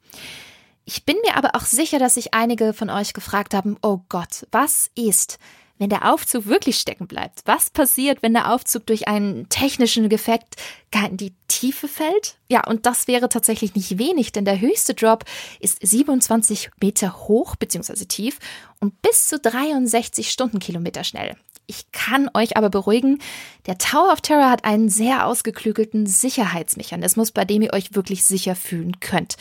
Ich 0.85 1.05
bin 1.05 1.17
mir 1.25 1.35
aber 1.37 1.55
auch 1.55 1.65
sicher, 1.65 1.99
dass 1.99 2.15
sich 2.15 2.33
einige 2.33 2.73
von 2.73 2.89
euch 2.89 3.13
gefragt 3.13 3.53
haben, 3.53 3.77
oh 3.81 3.99
Gott, 4.09 4.47
was 4.51 4.89
ist, 4.95 5.37
wenn 5.81 5.89
der 5.89 6.13
Aufzug 6.13 6.45
wirklich 6.45 6.77
stecken 6.77 7.07
bleibt? 7.07 7.41
Was 7.45 7.71
passiert, 7.71 8.21
wenn 8.21 8.33
der 8.33 8.53
Aufzug 8.53 8.85
durch 8.85 9.07
einen 9.07 9.49
technischen 9.49 10.09
Defekt 10.09 10.55
gar 10.91 11.09
in 11.09 11.17
die 11.17 11.33
Tiefe 11.47 11.87
fällt? 11.87 12.35
Ja, 12.49 12.67
und 12.67 12.85
das 12.85 13.07
wäre 13.07 13.29
tatsächlich 13.29 13.73
nicht 13.73 13.97
wenig, 13.97 14.31
denn 14.31 14.45
der 14.45 14.61
höchste 14.61 14.93
Drop 14.93 15.25
ist 15.59 15.79
27 15.81 16.69
Meter 16.79 17.27
hoch 17.27 17.55
bzw. 17.55 18.05
tief 18.05 18.37
und 18.79 19.01
bis 19.01 19.27
zu 19.27 19.39
63 19.39 20.29
Stundenkilometer 20.29 21.03
schnell. 21.03 21.35
Ich 21.65 21.91
kann 21.91 22.29
euch 22.35 22.57
aber 22.57 22.69
beruhigen, 22.69 23.19
der 23.65 23.77
Tower 23.77 24.11
of 24.11 24.21
Terror 24.21 24.49
hat 24.49 24.65
einen 24.65 24.89
sehr 24.89 25.25
ausgeklügelten 25.25 26.05
Sicherheitsmechanismus, 26.05 27.31
bei 27.31 27.45
dem 27.45 27.61
ihr 27.61 27.73
euch 27.73 27.95
wirklich 27.95 28.23
sicher 28.23 28.55
fühlen 28.55 28.99
könnt. 28.99 29.37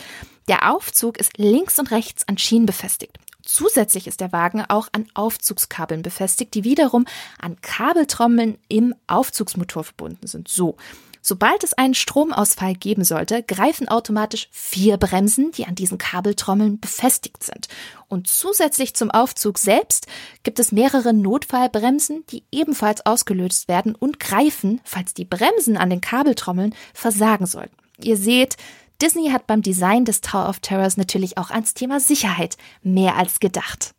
Der 0.51 0.69
Aufzug 0.69 1.17
ist 1.17 1.37
links 1.37 1.79
und 1.79 1.91
rechts 1.91 2.27
an 2.27 2.37
Schienen 2.37 2.65
befestigt. 2.65 3.17
Zusätzlich 3.41 4.05
ist 4.05 4.19
der 4.19 4.33
Wagen 4.33 4.61
auch 4.67 4.89
an 4.91 5.07
Aufzugskabeln 5.13 6.01
befestigt, 6.01 6.53
die 6.55 6.65
wiederum 6.65 7.05
an 7.39 7.55
Kabeltrommeln 7.61 8.57
im 8.67 8.93
Aufzugsmotor 9.07 9.85
verbunden 9.85 10.27
sind. 10.27 10.49
So. 10.49 10.75
Sobald 11.21 11.63
es 11.63 11.71
einen 11.71 11.93
Stromausfall 11.93 12.73
geben 12.73 13.05
sollte, 13.05 13.43
greifen 13.43 13.87
automatisch 13.87 14.49
vier 14.51 14.97
Bremsen, 14.97 15.51
die 15.53 15.67
an 15.67 15.75
diesen 15.75 15.97
Kabeltrommeln 15.97 16.81
befestigt 16.81 17.43
sind. 17.43 17.69
Und 18.09 18.27
zusätzlich 18.27 18.93
zum 18.93 19.09
Aufzug 19.09 19.57
selbst 19.57 20.07
gibt 20.43 20.59
es 20.59 20.73
mehrere 20.73 21.13
Notfallbremsen, 21.13 22.25
die 22.29 22.43
ebenfalls 22.51 23.05
ausgelöst 23.05 23.69
werden 23.69 23.95
und 23.95 24.19
greifen, 24.19 24.81
falls 24.83 25.13
die 25.13 25.23
Bremsen 25.23 25.77
an 25.77 25.89
den 25.89 26.01
Kabeltrommeln 26.01 26.75
versagen 26.93 27.45
sollten. 27.45 27.77
Ihr 28.03 28.17
seht, 28.17 28.57
Disney 29.01 29.29
hat 29.31 29.47
beim 29.47 29.61
Design 29.61 30.05
des 30.05 30.21
Tower 30.21 30.47
of 30.47 30.59
Terrors 30.59 30.95
natürlich 30.95 31.37
auch 31.37 31.49
ans 31.49 31.73
Thema 31.73 31.99
Sicherheit 31.99 32.57
mehr 32.83 33.15
als 33.15 33.39
gedacht. 33.39 33.93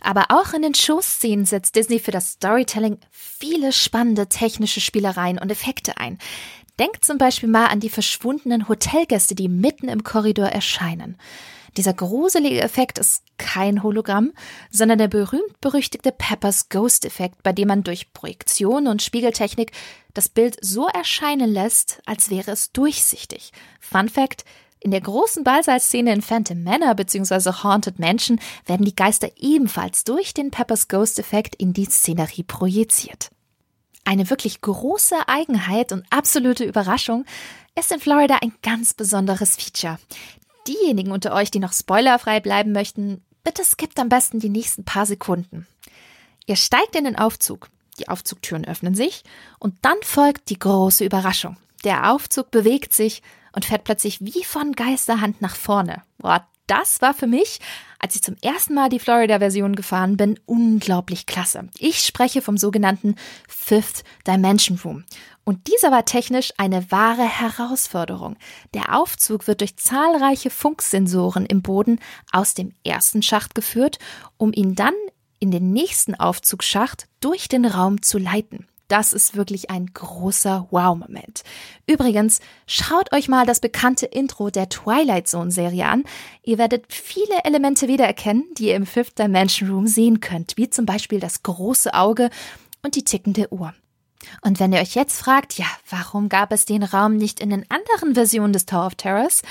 Aber 0.00 0.26
auch 0.30 0.54
in 0.54 0.62
den 0.62 0.74
Showszenen 0.74 1.44
setzt 1.44 1.76
Disney 1.76 1.98
für 1.98 2.10
das 2.10 2.32
Storytelling 2.32 2.98
viele 3.10 3.72
spannende 3.72 4.28
technische 4.28 4.80
Spielereien 4.80 5.38
und 5.38 5.50
Effekte 5.50 5.98
ein. 5.98 6.18
Denkt 6.78 7.04
zum 7.04 7.18
Beispiel 7.18 7.48
mal 7.48 7.66
an 7.66 7.80
die 7.80 7.90
verschwundenen 7.90 8.68
Hotelgäste, 8.68 9.34
die 9.34 9.48
mitten 9.48 9.88
im 9.88 10.02
Korridor 10.02 10.48
erscheinen. 10.48 11.16
Dieser 11.76 11.94
gruselige 11.94 12.60
Effekt 12.60 12.98
ist 12.98 13.22
kein 13.38 13.82
Hologramm, 13.82 14.32
sondern 14.70 14.98
der 14.98 15.08
berühmt-berüchtigte 15.08 16.12
Peppers 16.12 16.68
Ghost-Effekt, 16.68 17.42
bei 17.42 17.52
dem 17.52 17.68
man 17.68 17.82
durch 17.82 18.12
Projektion 18.12 18.86
und 18.86 19.02
Spiegeltechnik 19.02 19.72
das 20.12 20.28
Bild 20.28 20.56
so 20.60 20.86
erscheinen 20.86 21.50
lässt, 21.50 22.02
als 22.04 22.28
wäre 22.28 22.50
es 22.50 22.72
durchsichtig. 22.72 23.52
Fun 23.80 24.08
Fact, 24.08 24.44
in 24.80 24.90
der 24.90 25.00
großen 25.00 25.44
Ballsaalszene 25.44 26.12
in 26.12 26.22
Phantom 26.22 26.62
Manor 26.62 26.94
bzw. 26.94 27.52
Haunted 27.62 27.98
Mansion 27.98 28.40
werden 28.66 28.84
die 28.84 28.96
Geister 28.96 29.30
ebenfalls 29.36 30.04
durch 30.04 30.34
den 30.34 30.50
Peppers 30.50 30.88
Ghost 30.88 31.18
Effekt 31.20 31.54
in 31.54 31.72
die 31.72 31.84
Szenerie 31.84 32.42
projiziert. 32.42 33.30
Eine 34.04 34.28
wirklich 34.28 34.60
große 34.60 35.28
Eigenheit 35.28 35.92
und 35.92 36.04
absolute 36.10 36.64
Überraschung 36.64 37.24
ist 37.78 37.92
in 37.92 38.00
Florida 38.00 38.38
ein 38.42 38.52
ganz 38.62 38.92
besonderes 38.92 39.54
Feature. 39.56 39.98
Diejenigen 40.66 41.12
unter 41.12 41.34
euch, 41.34 41.50
die 41.50 41.58
noch 41.58 41.72
spoilerfrei 41.72 42.40
bleiben 42.40 42.72
möchten, 42.72 43.24
bitte 43.44 43.64
skippt 43.64 43.98
am 43.98 44.08
besten 44.08 44.38
die 44.38 44.48
nächsten 44.48 44.84
paar 44.84 45.06
Sekunden. 45.06 45.66
Ihr 46.46 46.56
steigt 46.56 46.96
in 46.96 47.04
den 47.04 47.18
Aufzug, 47.18 47.68
die 47.98 48.08
Aufzugtüren 48.08 48.64
öffnen 48.64 48.94
sich 48.94 49.22
und 49.58 49.74
dann 49.82 49.98
folgt 50.02 50.50
die 50.50 50.58
große 50.58 51.04
Überraschung. 51.04 51.56
Der 51.84 52.12
Aufzug 52.12 52.50
bewegt 52.50 52.92
sich 52.92 53.22
und 53.52 53.64
fährt 53.64 53.84
plötzlich 53.84 54.20
wie 54.20 54.44
von 54.44 54.72
Geisterhand 54.72 55.42
nach 55.42 55.56
vorne. 55.56 56.02
Boah, 56.18 56.46
das 56.66 57.00
war 57.00 57.12
für 57.12 57.26
mich, 57.26 57.58
als 57.98 58.14
ich 58.14 58.22
zum 58.22 58.36
ersten 58.40 58.74
Mal 58.74 58.88
die 58.88 59.00
Florida-Version 59.00 59.74
gefahren 59.74 60.16
bin, 60.16 60.38
unglaublich 60.46 61.26
klasse. 61.26 61.68
Ich 61.78 61.98
spreche 62.00 62.40
vom 62.40 62.56
sogenannten 62.56 63.16
Fifth 63.48 64.04
Dimension 64.26 64.78
Room. 64.84 65.04
Und 65.44 65.66
dieser 65.66 65.90
war 65.90 66.04
technisch 66.04 66.52
eine 66.56 66.90
wahre 66.90 67.24
Herausforderung. 67.24 68.36
Der 68.74 68.96
Aufzug 68.96 69.46
wird 69.48 69.60
durch 69.60 69.76
zahlreiche 69.76 70.50
Funksensoren 70.50 71.46
im 71.46 71.62
Boden 71.62 71.98
aus 72.30 72.54
dem 72.54 72.72
ersten 72.84 73.22
Schacht 73.22 73.54
geführt, 73.54 73.98
um 74.36 74.52
ihn 74.52 74.74
dann 74.74 74.94
in 75.40 75.50
den 75.50 75.72
nächsten 75.72 76.14
Aufzugsschacht 76.14 77.08
durch 77.20 77.48
den 77.48 77.64
Raum 77.64 78.02
zu 78.02 78.18
leiten. 78.18 78.68
das 78.92 79.14
ist 79.14 79.36
wirklich 79.36 79.70
ein 79.70 79.86
großer 79.86 80.66
Wow-Moment. 80.70 81.44
Übrigens, 81.86 82.40
schaut 82.66 83.10
euch 83.14 83.26
mal 83.26 83.46
das 83.46 83.58
bekannte 83.58 84.04
Intro 84.04 84.50
der 84.50 84.68
Twilight 84.68 85.26
Zone-Serie 85.28 85.86
an. 85.86 86.04
Ihr 86.42 86.58
werdet 86.58 86.92
viele 86.92 87.42
Elemente 87.44 87.88
wiedererkennen, 87.88 88.44
die 88.58 88.66
ihr 88.68 88.76
im 88.76 88.84
Fifth 88.84 89.18
Dimension 89.18 89.70
Room 89.70 89.86
sehen 89.86 90.20
könnt, 90.20 90.58
wie 90.58 90.68
zum 90.68 90.84
Beispiel 90.84 91.20
das 91.20 91.42
große 91.42 91.94
Auge 91.94 92.28
und 92.82 92.94
die 92.94 93.04
tickende 93.04 93.50
Uhr. 93.50 93.72
Und 94.42 94.60
wenn 94.60 94.72
ihr 94.72 94.80
euch 94.80 94.94
jetzt 94.94 95.20
fragt, 95.20 95.58
ja, 95.58 95.66
warum 95.88 96.28
gab 96.28 96.52
es 96.52 96.64
den 96.64 96.82
Raum 96.82 97.16
nicht 97.16 97.40
in 97.40 97.50
den 97.50 97.64
anderen 97.70 98.14
Versionen 98.14 98.52
des 98.52 98.66
Tower 98.66 98.86
of 98.86 98.94
Terrors? 98.94 99.42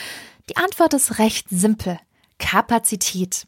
Die 0.50 0.58
Antwort 0.58 0.94
ist 0.94 1.20
recht 1.20 1.48
simpel. 1.50 2.00
Kapazität. 2.42 3.46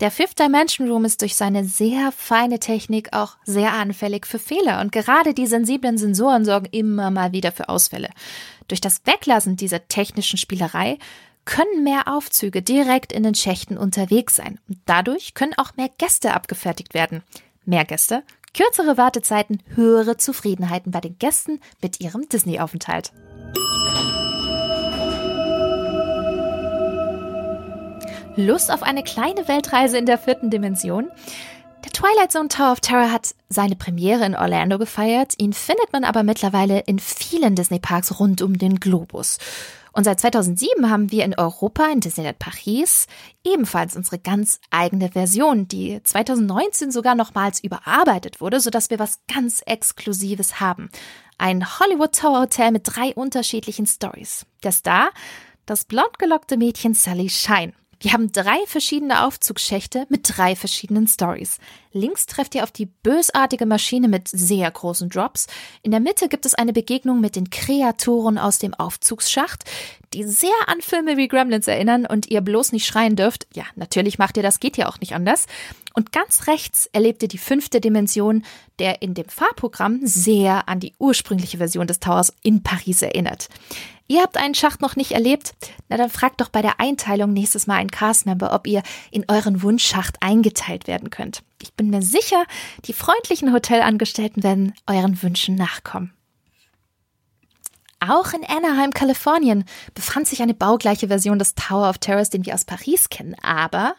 Der 0.00 0.10
Fifth 0.10 0.38
Dimension 0.38 0.88
Room 0.88 1.06
ist 1.06 1.22
durch 1.22 1.34
seine 1.34 1.64
sehr 1.64 2.12
feine 2.12 2.60
Technik 2.60 3.12
auch 3.12 3.36
sehr 3.44 3.72
anfällig 3.72 4.26
für 4.26 4.38
Fehler 4.38 4.80
und 4.82 4.92
gerade 4.92 5.32
die 5.32 5.46
sensiblen 5.46 5.96
Sensoren 5.96 6.44
sorgen 6.44 6.68
immer 6.70 7.10
mal 7.10 7.32
wieder 7.32 7.52
für 7.52 7.70
Ausfälle. 7.70 8.10
Durch 8.68 8.82
das 8.82 9.00
Weglassen 9.06 9.56
dieser 9.56 9.88
technischen 9.88 10.36
Spielerei 10.36 10.98
können 11.46 11.84
mehr 11.84 12.06
Aufzüge 12.06 12.62
direkt 12.62 13.12
in 13.12 13.22
den 13.22 13.34
Schächten 13.34 13.78
unterwegs 13.78 14.36
sein 14.36 14.60
und 14.68 14.78
dadurch 14.84 15.34
können 15.34 15.54
auch 15.56 15.76
mehr 15.76 15.90
Gäste 15.98 16.34
abgefertigt 16.34 16.94
werden. 16.94 17.22
Mehr 17.64 17.86
Gäste, 17.86 18.22
kürzere 18.54 18.96
Wartezeiten, 18.96 19.62
höhere 19.74 20.16
Zufriedenheiten 20.16 20.92
bei 20.92 21.00
den 21.00 21.18
Gästen 21.18 21.60
mit 21.82 22.00
ihrem 22.00 22.28
Disney-Aufenthalt. 22.28 23.12
Lust 28.36 28.72
auf 28.72 28.82
eine 28.82 29.04
kleine 29.04 29.46
Weltreise 29.46 29.98
in 29.98 30.06
der 30.06 30.18
vierten 30.18 30.50
Dimension? 30.50 31.08
Der 31.84 31.92
Twilight 31.92 32.32
Zone 32.32 32.48
Tower 32.48 32.72
of 32.72 32.80
Terror 32.80 33.12
hat 33.12 33.34
seine 33.48 33.76
Premiere 33.76 34.24
in 34.24 34.34
Orlando 34.34 34.78
gefeiert. 34.78 35.34
Ihn 35.36 35.52
findet 35.52 35.92
man 35.92 36.02
aber 36.02 36.22
mittlerweile 36.22 36.80
in 36.80 36.98
vielen 36.98 37.54
Disney-Parks 37.54 38.18
rund 38.18 38.42
um 38.42 38.58
den 38.58 38.80
Globus. 38.80 39.38
Und 39.94 40.02
seit 40.02 40.18
2007 40.18 40.90
haben 40.90 41.12
wir 41.12 41.24
in 41.24 41.36
Europa, 41.38 41.86
in 41.86 42.00
Disneyland 42.00 42.40
Paris, 42.40 43.06
ebenfalls 43.44 43.94
unsere 43.94 44.18
ganz 44.18 44.60
eigene 44.70 45.12
Version, 45.12 45.68
die 45.68 46.02
2019 46.02 46.90
sogar 46.90 47.14
nochmals 47.14 47.62
überarbeitet 47.62 48.40
wurde, 48.40 48.58
sodass 48.58 48.90
wir 48.90 48.98
was 48.98 49.20
ganz 49.32 49.62
Exklusives 49.64 50.58
haben. 50.58 50.90
Ein 51.38 51.78
Hollywood 51.78 52.12
Tower 52.12 52.40
Hotel 52.40 52.72
mit 52.72 52.82
drei 52.84 53.14
unterschiedlichen 53.14 53.86
Stories. 53.86 54.46
Der 54.64 54.72
Star, 54.72 55.10
das 55.64 55.84
blondgelockte 55.84 56.56
Mädchen 56.56 56.94
Sally 56.94 57.28
Shine. 57.28 57.72
Wir 58.04 58.12
haben 58.12 58.32
drei 58.32 58.58
verschiedene 58.66 59.24
Aufzugsschächte 59.24 60.04
mit 60.10 60.36
drei 60.36 60.56
verschiedenen 60.56 61.06
Stories. 61.06 61.56
Links 61.90 62.26
trefft 62.26 62.54
ihr 62.54 62.62
auf 62.62 62.70
die 62.70 62.84
bösartige 62.84 63.64
Maschine 63.64 64.08
mit 64.08 64.28
sehr 64.28 64.70
großen 64.70 65.08
Drops. 65.08 65.46
In 65.82 65.90
der 65.90 66.00
Mitte 66.00 66.28
gibt 66.28 66.44
es 66.44 66.52
eine 66.52 66.74
Begegnung 66.74 67.22
mit 67.22 67.34
den 67.34 67.48
Kreaturen 67.48 68.36
aus 68.36 68.58
dem 68.58 68.74
Aufzugsschacht, 68.74 69.64
die 70.12 70.24
sehr 70.24 70.50
an 70.66 70.82
Filme 70.82 71.16
wie 71.16 71.28
Gremlins 71.28 71.66
erinnern 71.66 72.04
und 72.04 72.26
ihr 72.26 72.42
bloß 72.42 72.72
nicht 72.72 72.84
schreien 72.84 73.16
dürft. 73.16 73.46
Ja, 73.54 73.64
natürlich 73.74 74.18
macht 74.18 74.36
ihr 74.36 74.42
das, 74.42 74.60
geht 74.60 74.76
ja 74.76 74.86
auch 74.90 75.00
nicht 75.00 75.14
anders. 75.14 75.46
Und 75.94 76.12
ganz 76.12 76.46
rechts 76.46 76.90
erlebt 76.92 77.22
ihr 77.22 77.28
die 77.28 77.38
fünfte 77.38 77.80
Dimension, 77.80 78.44
der 78.80 79.00
in 79.00 79.14
dem 79.14 79.30
Fahrprogramm 79.30 80.00
sehr 80.02 80.68
an 80.68 80.78
die 80.78 80.92
ursprüngliche 80.98 81.56
Version 81.56 81.86
des 81.86 82.00
Towers 82.00 82.34
in 82.42 82.62
Paris 82.62 83.00
erinnert. 83.00 83.48
Ihr 84.06 84.20
habt 84.20 84.36
einen 84.36 84.54
Schacht 84.54 84.82
noch 84.82 84.96
nicht 84.96 85.12
erlebt? 85.12 85.54
Na 85.88 85.96
dann 85.96 86.10
fragt 86.10 86.40
doch 86.40 86.50
bei 86.50 86.60
der 86.60 86.78
Einteilung 86.78 87.32
nächstes 87.32 87.66
Mal 87.66 87.76
einen 87.76 87.90
Castmember, 87.90 88.52
ob 88.52 88.66
ihr 88.66 88.82
in 89.10 89.24
euren 89.28 89.62
Wunschschacht 89.62 90.16
eingeteilt 90.20 90.86
werden 90.86 91.08
könnt. 91.08 91.42
Ich 91.62 91.72
bin 91.72 91.88
mir 91.88 92.02
sicher, 92.02 92.44
die 92.84 92.92
freundlichen 92.92 93.52
Hotelangestellten 93.54 94.42
werden 94.42 94.74
euren 94.86 95.22
Wünschen 95.22 95.54
nachkommen. 95.54 96.12
Auch 98.00 98.34
in 98.34 98.44
Anaheim, 98.44 98.90
Kalifornien, 98.92 99.64
befand 99.94 100.28
sich 100.28 100.42
eine 100.42 100.52
baugleiche 100.52 101.08
Version 101.08 101.38
des 101.38 101.54
Tower 101.54 101.88
of 101.88 101.96
Terrors, 101.96 102.28
den 102.28 102.44
wir 102.44 102.52
aus 102.52 102.66
Paris 102.66 103.08
kennen. 103.08 103.34
Aber 103.42 103.94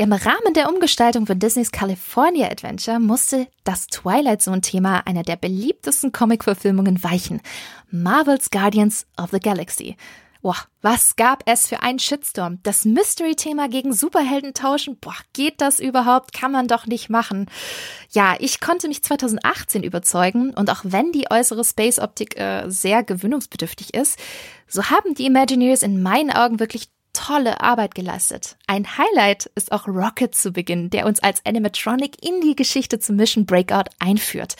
im 0.00 0.14
Rahmen 0.14 0.54
der 0.54 0.70
Umgestaltung 0.70 1.26
von 1.26 1.38
Disneys 1.38 1.72
California 1.72 2.50
Adventure 2.50 2.98
musste 2.98 3.48
das 3.64 3.86
Twilight 3.86 4.40
Zone-Thema 4.40 5.06
einer 5.06 5.24
der 5.24 5.36
beliebtesten 5.36 6.10
Comic-Verfilmungen 6.10 7.04
weichen. 7.04 7.42
Marvel's 7.90 8.48
Guardians 8.48 9.06
of 9.20 9.28
the 9.30 9.40
Galaxy. 9.40 9.98
Boah, 10.40 10.56
was 10.80 11.16
gab 11.16 11.42
es 11.44 11.68
für 11.68 11.82
einen 11.82 11.98
Shitstorm? 11.98 12.60
Das 12.62 12.86
Mystery-Thema 12.86 13.68
gegen 13.68 13.92
Superhelden 13.92 14.54
tauschen? 14.54 14.96
Boah, 14.98 15.16
geht 15.34 15.60
das 15.60 15.78
überhaupt? 15.78 16.32
Kann 16.32 16.50
man 16.50 16.66
doch 16.66 16.86
nicht 16.86 17.10
machen. 17.10 17.50
Ja, 18.10 18.36
ich 18.38 18.58
konnte 18.58 18.88
mich 18.88 19.02
2018 19.02 19.82
überzeugen 19.82 20.54
und 20.54 20.70
auch 20.70 20.80
wenn 20.82 21.12
die 21.12 21.30
äußere 21.30 21.62
Space-Optik 21.62 22.40
äh, 22.40 22.70
sehr 22.70 23.02
gewöhnungsbedürftig 23.02 23.92
ist, 23.92 24.18
so 24.66 24.84
haben 24.84 25.12
die 25.12 25.26
Imagineers 25.26 25.82
in 25.82 26.00
meinen 26.00 26.30
Augen 26.30 26.58
wirklich 26.58 26.88
tolle 27.12 27.60
Arbeit 27.60 27.94
geleistet. 27.94 28.56
Ein 28.66 28.98
Highlight 28.98 29.46
ist 29.54 29.72
auch 29.72 29.86
Rocket 29.88 30.34
zu 30.34 30.52
Beginn, 30.52 30.90
der 30.90 31.06
uns 31.06 31.22
als 31.22 31.44
Animatronic 31.44 32.24
in 32.24 32.40
die 32.40 32.56
Geschichte 32.56 32.98
zu 32.98 33.12
Mission 33.12 33.46
Breakout 33.46 33.90
einführt. 33.98 34.56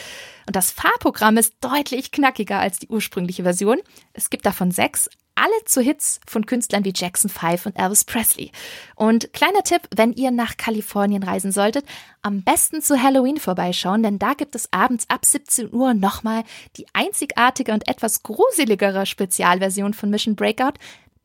Und 0.46 0.56
das 0.56 0.70
Fahrprogramm 0.70 1.36
ist 1.36 1.54
deutlich 1.60 2.10
knackiger 2.10 2.58
als 2.58 2.78
die 2.78 2.88
ursprüngliche 2.88 3.44
Version. 3.44 3.78
Es 4.12 4.30
gibt 4.30 4.46
davon 4.46 4.70
sechs, 4.70 5.08
alle 5.40 5.64
zu 5.64 5.80
Hits 5.80 6.20
von 6.26 6.44
Künstlern 6.44 6.84
wie 6.84 6.92
Jackson 6.94 7.30
5 7.30 7.66
und 7.66 7.78
Elvis 7.78 8.04
Presley. 8.04 8.52
Und 8.94 9.32
kleiner 9.32 9.62
Tipp, 9.62 9.82
wenn 9.94 10.12
ihr 10.12 10.30
nach 10.30 10.56
Kalifornien 10.56 11.22
reisen 11.22 11.50
solltet, 11.50 11.86
am 12.20 12.42
besten 12.42 12.82
zu 12.82 13.02
Halloween 13.02 13.38
vorbeischauen, 13.38 14.02
denn 14.02 14.18
da 14.18 14.34
gibt 14.34 14.54
es 14.54 14.70
abends 14.72 15.06
ab 15.08 15.24
17 15.24 15.72
Uhr 15.72 15.94
nochmal 15.94 16.44
die 16.76 16.86
einzigartige 16.92 17.72
und 17.72 17.88
etwas 17.88 18.22
gruseligere 18.22 19.06
Spezialversion 19.06 19.94
von 19.94 20.10
Mission 20.10 20.36
Breakout, 20.36 20.74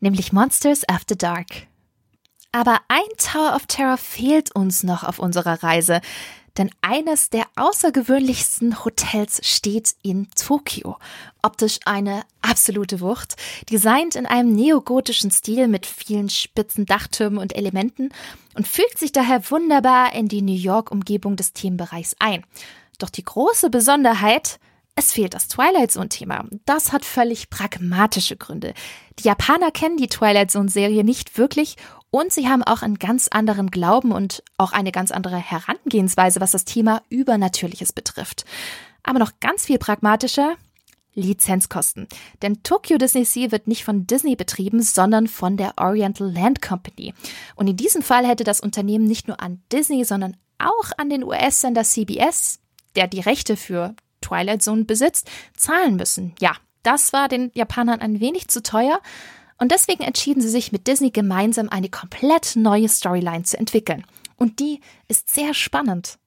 nämlich 0.06 0.32
Monsters 0.32 0.88
After 0.88 1.16
Dark. 1.16 1.68
Aber 2.52 2.80
ein 2.88 3.18
Tower 3.18 3.56
of 3.56 3.66
Terror 3.66 3.98
fehlt 3.98 4.56
uns 4.56 4.84
noch 4.84 5.04
auf 5.04 5.18
unserer 5.18 5.64
Reise, 5.64 6.00
denn 6.58 6.70
eines 6.82 7.32
der 7.32 7.48
außergewöhnlichsten 7.56 8.86
Hotels 8.86 9.42
steht 9.44 9.96
in 10.04 10.30
Tokio. 10.36 10.98
Optisch 11.42 11.80
eine 11.86 12.22
absolute 12.42 13.02
Wucht, 13.02 13.36
designt 13.70 14.16
in 14.16 14.28
einem 14.28 14.54
neogotischen 14.54 15.32
Stil 15.32 15.68
mit 15.68 15.88
vielen 15.88 16.30
spitzen 16.30 16.86
Dachtürmen 16.86 17.40
und 17.40 17.56
Elementen 17.56 18.10
und 18.54 18.68
fügt 18.68 19.00
sich 19.00 19.12
daher 19.12 19.50
wunderbar 19.50 20.14
in 20.14 20.28
die 20.28 20.44
New 20.44 20.54
York-Umgebung 20.54 21.36
des 21.36 21.52
Themenbereichs 21.52 22.16
ein. 22.20 22.46
Doch 23.00 23.10
die 23.10 23.26
große 23.26 23.72
Besonderheit, 23.72 24.60
es 24.96 25.12
fehlt 25.12 25.34
das 25.34 25.50
Twilight 25.50 25.92
Zone-Thema. 25.92 26.46
Das 26.66 26.94
hat 26.94 27.04
völlig 27.04 27.50
pragmatische 27.50 28.38
Gründe. 28.38 28.74
Die 29.20 29.28
Japaner 29.28 29.72
kennen 29.72 29.98
die 29.98 30.08
Twilight 30.08 30.52
Zone-Serie 30.52 31.04
nicht 31.04 31.38
wirklich 31.38 31.76
und 32.12 32.32
sie 32.32 32.48
haben 32.48 32.64
auch 32.64 32.82
einen 32.82 32.98
ganz 32.98 33.28
anderen 33.28 33.72
Glauben 33.72 34.14
und 34.14 34.42
auch 34.58 34.72
eine 34.72 34.94
ganz 34.94 35.12
andere 35.12 35.38
Herangehensweise, 35.38 36.40
was 36.40 36.52
das 36.52 36.64
Thema 36.64 37.02
Übernatürliches 37.10 37.92
betrifft. 37.92 38.46
Aber 39.04 39.20
noch 39.20 39.34
ganz 39.42 39.66
viel 39.66 39.78
pragmatischer, 39.78 40.56
Lizenzkosten. 41.14 42.08
Denn 42.42 42.64
Tokyo 42.64 42.98
Disney 42.98 43.26
Sea 43.26 43.52
wird 43.52 43.68
nicht 43.68 43.84
von 43.84 44.08
Disney 44.08 44.36
betrieben, 44.36 44.82
sondern 44.82 45.28
von 45.28 45.58
der 45.58 45.74
Oriental 45.78 46.32
Land 46.32 46.62
Company. 46.62 47.14
Und 47.56 47.68
in 47.68 47.78
diesem 47.78 48.02
Fall 48.02 48.26
hätte 48.28 48.44
das 48.44 48.60
Unternehmen 48.60 49.06
nicht 49.06 49.28
nur 49.28 49.42
an 49.42 49.62
Disney, 49.72 50.04
sondern 50.04 50.38
auch 50.58 50.92
an 50.98 51.10
den 51.10 51.24
US-Sender 51.24 51.84
CBS, 51.84 52.60
der 52.96 53.08
die 53.08 53.22
Rechte 53.22 53.58
für 53.58 53.96
Twilight 54.26 54.64
Zone 54.64 54.86
besitzt, 54.86 55.30
zahlen 55.56 55.96
müssen. 55.96 56.34
Ja, 56.40 56.56
das 56.84 57.14
war 57.14 57.28
den 57.28 57.52
Japanern 57.54 58.02
ein 58.02 58.20
wenig 58.20 58.48
zu 58.48 58.62
teuer 58.62 59.02
und 59.58 59.72
deswegen 59.72 60.04
entschieden 60.04 60.42
sie 60.42 60.50
sich 60.50 60.72
mit 60.72 60.88
Disney 60.88 61.12
gemeinsam 61.12 61.70
eine 61.70 61.90
komplett 61.90 62.56
neue 62.56 62.90
Storyline 62.90 63.44
zu 63.44 63.58
entwickeln. 63.58 64.06
Und 64.38 64.60
die 64.60 64.82
ist 65.08 65.34
sehr 65.34 65.54
spannend. 65.54 66.18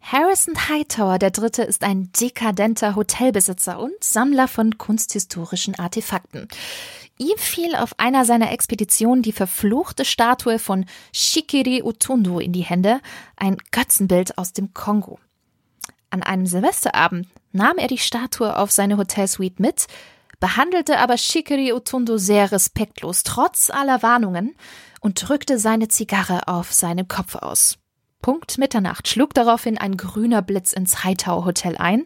Harrison 0.00 0.54
Hightower 0.68 1.18
der 1.18 1.30
Dritte 1.30 1.62
ist 1.62 1.82
ein 1.82 2.12
dekadenter 2.12 2.94
Hotelbesitzer 2.94 3.80
und 3.80 4.04
Sammler 4.04 4.48
von 4.48 4.76
kunsthistorischen 4.76 5.78
Artefakten. 5.78 6.46
Ihm 7.16 7.38
fiel 7.38 7.74
auf 7.74 7.98
einer 7.98 8.26
seiner 8.26 8.52
Expeditionen 8.52 9.22
die 9.22 9.32
verfluchte 9.32 10.04
Statue 10.04 10.58
von 10.58 10.84
Shikiri 11.12 11.82
Utundu 11.82 12.38
in 12.38 12.52
die 12.52 12.64
Hände, 12.64 13.00
ein 13.36 13.56
Götzenbild 13.70 14.36
aus 14.36 14.52
dem 14.52 14.74
Kongo. 14.74 15.18
An 16.10 16.22
einem 16.22 16.44
Silvesterabend 16.44 17.28
nahm 17.54 17.78
er 17.78 17.88
die 17.88 17.98
Statue 17.98 18.56
auf 18.56 18.70
seine 18.70 18.96
Hotelsuite 18.98 19.62
mit, 19.62 19.86
behandelte 20.40 20.98
aber 20.98 21.16
Shikiri 21.16 21.72
Utundo 21.72 22.18
sehr 22.18 22.52
respektlos, 22.52 23.22
trotz 23.22 23.70
aller 23.70 24.02
Warnungen, 24.02 24.54
und 25.00 25.28
drückte 25.28 25.58
seine 25.58 25.88
Zigarre 25.88 26.48
auf 26.48 26.72
seinem 26.72 27.08
Kopf 27.08 27.36
aus. 27.36 27.78
Punkt 28.22 28.56
Mitternacht 28.56 29.06
schlug 29.06 29.34
daraufhin 29.34 29.76
ein 29.76 29.98
grüner 29.98 30.40
Blitz 30.40 30.72
ins 30.72 31.04
Hightower 31.04 31.44
Hotel 31.44 31.76
ein. 31.76 32.04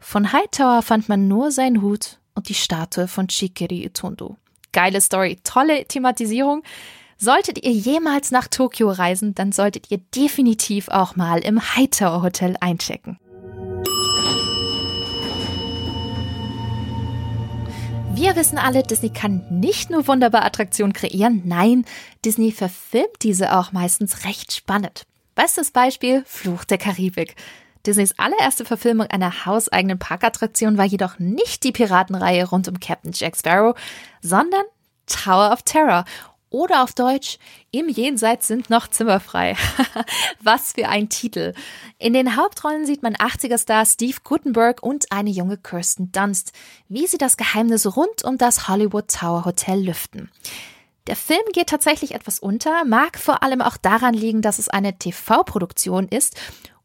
Von 0.00 0.32
Hightower 0.32 0.82
fand 0.82 1.08
man 1.08 1.28
nur 1.28 1.52
seinen 1.52 1.82
Hut 1.82 2.18
und 2.34 2.48
die 2.48 2.54
Statue 2.54 3.06
von 3.06 3.28
Shikiri 3.28 3.86
Utundo. 3.86 4.36
Geile 4.72 5.00
Story, 5.00 5.38
tolle 5.44 5.84
Thematisierung. 5.84 6.64
Solltet 7.16 7.64
ihr 7.64 7.70
jemals 7.70 8.32
nach 8.32 8.48
Tokio 8.48 8.90
reisen, 8.90 9.36
dann 9.36 9.52
solltet 9.52 9.92
ihr 9.92 9.98
definitiv 9.98 10.88
auch 10.88 11.14
mal 11.14 11.38
im 11.38 11.76
Hightower 11.76 12.22
Hotel 12.22 12.56
einchecken. 12.60 13.18
Wir 18.22 18.36
wissen 18.36 18.56
alle, 18.56 18.84
Disney 18.84 19.10
kann 19.10 19.44
nicht 19.50 19.90
nur 19.90 20.06
wunderbare 20.06 20.44
Attraktionen 20.44 20.92
kreieren, 20.92 21.42
nein, 21.44 21.84
Disney 22.24 22.52
verfilmt 22.52 23.22
diese 23.22 23.58
auch 23.58 23.72
meistens 23.72 24.24
recht 24.24 24.52
spannend. 24.52 25.02
Bestes 25.34 25.72
Beispiel 25.72 26.22
Fluch 26.24 26.62
der 26.62 26.78
Karibik. 26.78 27.34
Disneys 27.84 28.16
allererste 28.20 28.64
Verfilmung 28.64 29.08
einer 29.08 29.44
hauseigenen 29.44 29.98
Parkattraktion 29.98 30.78
war 30.78 30.84
jedoch 30.84 31.18
nicht 31.18 31.64
die 31.64 31.72
Piratenreihe 31.72 32.48
rund 32.48 32.68
um 32.68 32.78
Captain 32.78 33.10
Jack 33.12 33.36
Sparrow, 33.36 33.76
sondern 34.20 34.62
Tower 35.06 35.52
of 35.52 35.62
Terror 35.62 36.04
oder 36.52 36.82
auf 36.82 36.92
Deutsch, 36.92 37.38
im 37.70 37.88
Jenseits 37.88 38.46
sind 38.46 38.70
noch 38.70 38.88
Zimmer 38.88 39.18
frei. 39.20 39.56
Was 40.40 40.72
für 40.72 40.88
ein 40.88 41.08
Titel. 41.08 41.54
In 41.98 42.12
den 42.12 42.36
Hauptrollen 42.36 42.86
sieht 42.86 43.02
man 43.02 43.16
80er-Star 43.16 43.84
Steve 43.86 44.18
Gutenberg 44.22 44.82
und 44.82 45.10
eine 45.10 45.30
junge 45.30 45.56
Kirsten 45.56 46.12
Dunst, 46.12 46.52
wie 46.88 47.06
sie 47.06 47.18
das 47.18 47.36
Geheimnis 47.36 47.96
rund 47.96 48.22
um 48.24 48.38
das 48.38 48.68
Hollywood 48.68 49.08
Tower 49.08 49.44
Hotel 49.44 49.86
lüften. 49.86 50.30
Der 51.08 51.16
Film 51.16 51.42
geht 51.52 51.68
tatsächlich 51.68 52.14
etwas 52.14 52.38
unter, 52.38 52.84
mag 52.84 53.18
vor 53.18 53.42
allem 53.42 53.60
auch 53.60 53.76
daran 53.76 54.14
liegen, 54.14 54.40
dass 54.40 54.60
es 54.60 54.68
eine 54.68 54.96
TV-Produktion 54.98 56.06
ist 56.06 56.36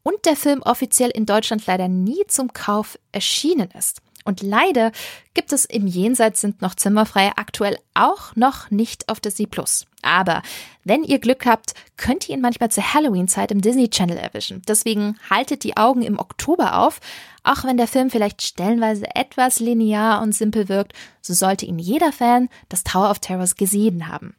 und 0.02 0.24
der 0.24 0.36
Film 0.36 0.62
offiziell 0.62 1.10
in 1.10 1.26
Deutschland 1.26 1.66
leider 1.66 1.86
nie 1.86 2.26
zum 2.26 2.52
Kauf 2.52 2.98
erschienen 3.12 3.70
ist. 3.78 4.00
Und 4.28 4.42
leider 4.42 4.92
gibt 5.32 5.54
es 5.54 5.64
im 5.64 5.86
Jenseits 5.86 6.42
sind 6.42 6.60
noch 6.60 6.74
zimmerfrei 6.74 7.32
aktuell 7.36 7.78
auch 7.94 8.36
noch 8.36 8.70
nicht 8.70 9.08
auf 9.08 9.20
Disney 9.20 9.46
Plus. 9.46 9.86
Aber 10.02 10.42
wenn 10.84 11.02
ihr 11.02 11.18
Glück 11.18 11.46
habt, 11.46 11.72
könnt 11.96 12.28
ihr 12.28 12.34
ihn 12.34 12.42
manchmal 12.42 12.70
zur 12.70 12.92
Halloween-Zeit 12.92 13.50
im 13.52 13.62
Disney 13.62 13.88
Channel 13.88 14.18
erwischen. 14.18 14.60
Deswegen 14.68 15.16
haltet 15.30 15.64
die 15.64 15.78
Augen 15.78 16.02
im 16.02 16.18
Oktober 16.18 16.78
auf. 16.78 17.00
Auch 17.42 17.64
wenn 17.64 17.78
der 17.78 17.88
Film 17.88 18.10
vielleicht 18.10 18.42
stellenweise 18.42 19.06
etwas 19.14 19.60
linear 19.60 20.20
und 20.20 20.34
simpel 20.34 20.68
wirkt, 20.68 20.92
so 21.22 21.32
sollte 21.32 21.64
ihn 21.64 21.78
jeder 21.78 22.12
Fan 22.12 22.50
des 22.70 22.84
Tower 22.84 23.10
of 23.10 23.20
Terrors 23.20 23.56
gesehen 23.56 24.08
haben. 24.08 24.34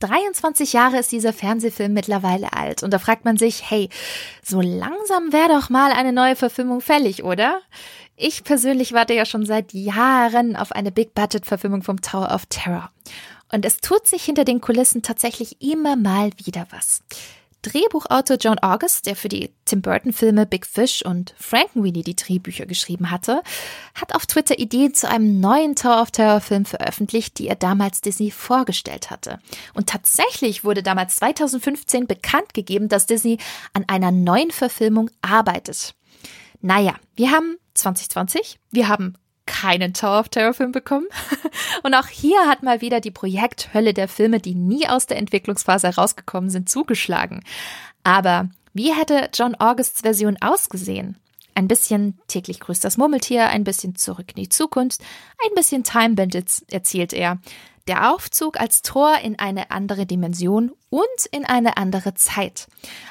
23 0.00 0.72
Jahre 0.72 0.98
ist 0.98 1.12
dieser 1.12 1.32
Fernsehfilm 1.32 1.92
mittlerweile 1.92 2.52
alt 2.52 2.82
und 2.82 2.92
da 2.92 2.98
fragt 2.98 3.24
man 3.24 3.36
sich, 3.36 3.70
hey, 3.70 3.88
so 4.42 4.60
langsam 4.60 5.32
wäre 5.32 5.48
doch 5.48 5.70
mal 5.70 5.92
eine 5.92 6.12
neue 6.12 6.36
Verfilmung 6.36 6.80
fällig, 6.80 7.24
oder? 7.24 7.60
Ich 8.16 8.44
persönlich 8.44 8.92
warte 8.92 9.14
ja 9.14 9.26
schon 9.26 9.44
seit 9.46 9.72
Jahren 9.72 10.56
auf 10.56 10.72
eine 10.72 10.92
Big-Budget-Verfilmung 10.92 11.82
vom 11.82 12.00
Tower 12.00 12.34
of 12.34 12.46
Terror. 12.46 12.90
Und 13.52 13.64
es 13.64 13.78
tut 13.78 14.06
sich 14.06 14.24
hinter 14.24 14.44
den 14.44 14.60
Kulissen 14.60 15.02
tatsächlich 15.02 15.62
immer 15.62 15.96
mal 15.96 16.30
wieder 16.42 16.66
was. 16.70 17.02
Drehbuchautor 17.62 18.36
John 18.40 18.58
August, 18.60 19.06
der 19.06 19.16
für 19.16 19.28
die 19.28 19.52
Tim 19.64 19.82
Burton-Filme 19.82 20.46
Big 20.46 20.66
Fish 20.66 21.02
und 21.02 21.34
Frankenweenie 21.38 22.02
die 22.02 22.14
Drehbücher 22.14 22.66
geschrieben 22.66 23.10
hatte, 23.10 23.42
hat 23.94 24.14
auf 24.14 24.26
Twitter 24.26 24.58
Ideen 24.58 24.94
zu 24.94 25.08
einem 25.08 25.40
neuen 25.40 25.74
Tower 25.74 26.00
of 26.02 26.10
Terror-Film 26.12 26.64
veröffentlicht, 26.64 27.38
die 27.38 27.48
er 27.48 27.56
damals 27.56 28.00
Disney 28.00 28.30
vorgestellt 28.30 29.10
hatte. 29.10 29.40
Und 29.74 29.88
tatsächlich 29.88 30.64
wurde 30.64 30.82
damals 30.82 31.16
2015 31.16 32.06
bekannt 32.06 32.54
gegeben, 32.54 32.88
dass 32.88 33.06
Disney 33.06 33.38
an 33.72 33.84
einer 33.88 34.12
neuen 34.12 34.52
Verfilmung 34.52 35.10
arbeitet. 35.22 35.94
Naja, 36.60 36.94
wir 37.14 37.30
haben 37.32 37.56
2020. 37.74 38.58
Wir 38.70 38.88
haben 38.88 39.14
keinen 39.46 39.94
Tower 39.94 40.20
of 40.20 40.28
Terror 40.28 40.54
Film 40.54 40.72
bekommen. 40.72 41.06
Und 41.82 41.94
auch 41.94 42.08
hier 42.08 42.46
hat 42.46 42.62
mal 42.62 42.80
wieder 42.80 43.00
die 43.00 43.10
Projekthölle 43.10 43.94
der 43.94 44.08
Filme, 44.08 44.40
die 44.40 44.54
nie 44.54 44.88
aus 44.88 45.06
der 45.06 45.16
Entwicklungsphase 45.16 45.88
herausgekommen 45.88 46.50
sind, 46.50 46.68
zugeschlagen. 46.68 47.42
Aber 48.04 48.48
wie 48.74 48.92
hätte 48.92 49.30
John 49.32 49.54
Augusts 49.54 50.02
Version 50.02 50.36
ausgesehen? 50.40 51.16
Ein 51.54 51.68
bisschen 51.68 52.18
täglich 52.28 52.60
grüßt 52.60 52.84
das 52.84 52.98
Murmeltier, 52.98 53.48
ein 53.48 53.64
bisschen 53.64 53.96
zurück 53.96 54.32
in 54.36 54.42
die 54.42 54.48
Zukunft, 54.50 55.00
ein 55.42 55.54
bisschen 55.54 55.84
Time 55.84 56.14
Bandits, 56.14 56.64
erzählt 56.70 57.14
er. 57.14 57.38
Der 57.88 58.12
Aufzug 58.12 58.58
als 58.58 58.82
Tor 58.82 59.18
in 59.22 59.38
eine 59.38 59.70
andere 59.70 60.06
Dimension 60.06 60.72
und 60.90 61.26
in 61.30 61.44
eine 61.44 61.76
andere 61.76 62.14
Zeit. 62.14 62.66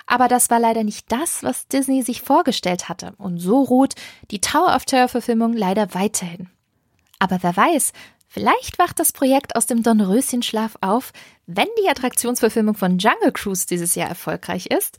Aber 0.05 0.27
das 0.27 0.49
war 0.49 0.59
leider 0.59 0.83
nicht 0.83 1.11
das, 1.11 1.43
was 1.43 1.67
Disney 1.67 2.01
sich 2.01 2.21
vorgestellt 2.21 2.89
hatte. 2.89 3.13
Und 3.17 3.39
so 3.39 3.61
ruht 3.61 3.95
die 4.31 4.41
Tower 4.41 4.75
of 4.75 4.83
Terror 4.83 5.07
Verfilmung 5.07 5.53
leider 5.53 5.93
weiterhin. 5.93 6.49
Aber 7.19 7.39
wer 7.41 7.55
weiß, 7.55 7.93
vielleicht 8.27 8.77
wacht 8.77 8.99
das 8.99 9.13
Projekt 9.13 9.55
aus 9.55 9.65
dem 9.65 9.81
Dornröschenschlaf 9.81 10.77
auf, 10.81 11.13
wenn 11.45 11.69
die 11.81 11.89
Attraktionsverfilmung 11.89 12.75
von 12.75 12.97
Jungle 12.97 13.31
Cruise 13.31 13.65
dieses 13.67 13.95
Jahr 13.95 14.09
erfolgreich 14.09 14.65
ist. 14.65 14.97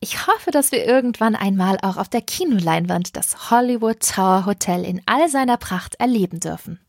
Ich 0.00 0.26
hoffe, 0.26 0.50
dass 0.50 0.72
wir 0.72 0.84
irgendwann 0.84 1.36
einmal 1.36 1.78
auch 1.82 1.96
auf 1.96 2.08
der 2.08 2.22
Kinoleinwand 2.22 3.16
das 3.16 3.52
Hollywood 3.52 4.00
Tower 4.00 4.46
Hotel 4.46 4.84
in 4.84 5.00
all 5.06 5.28
seiner 5.28 5.58
Pracht 5.58 5.94
erleben 6.00 6.40
dürfen. 6.40 6.80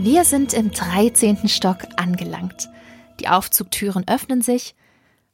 Wir 0.00 0.24
sind 0.24 0.54
im 0.54 0.70
13. 0.70 1.48
Stock 1.48 1.78
angelangt. 1.96 2.68
Die 3.18 3.26
Aufzugtüren 3.26 4.04
öffnen 4.06 4.42
sich. 4.42 4.76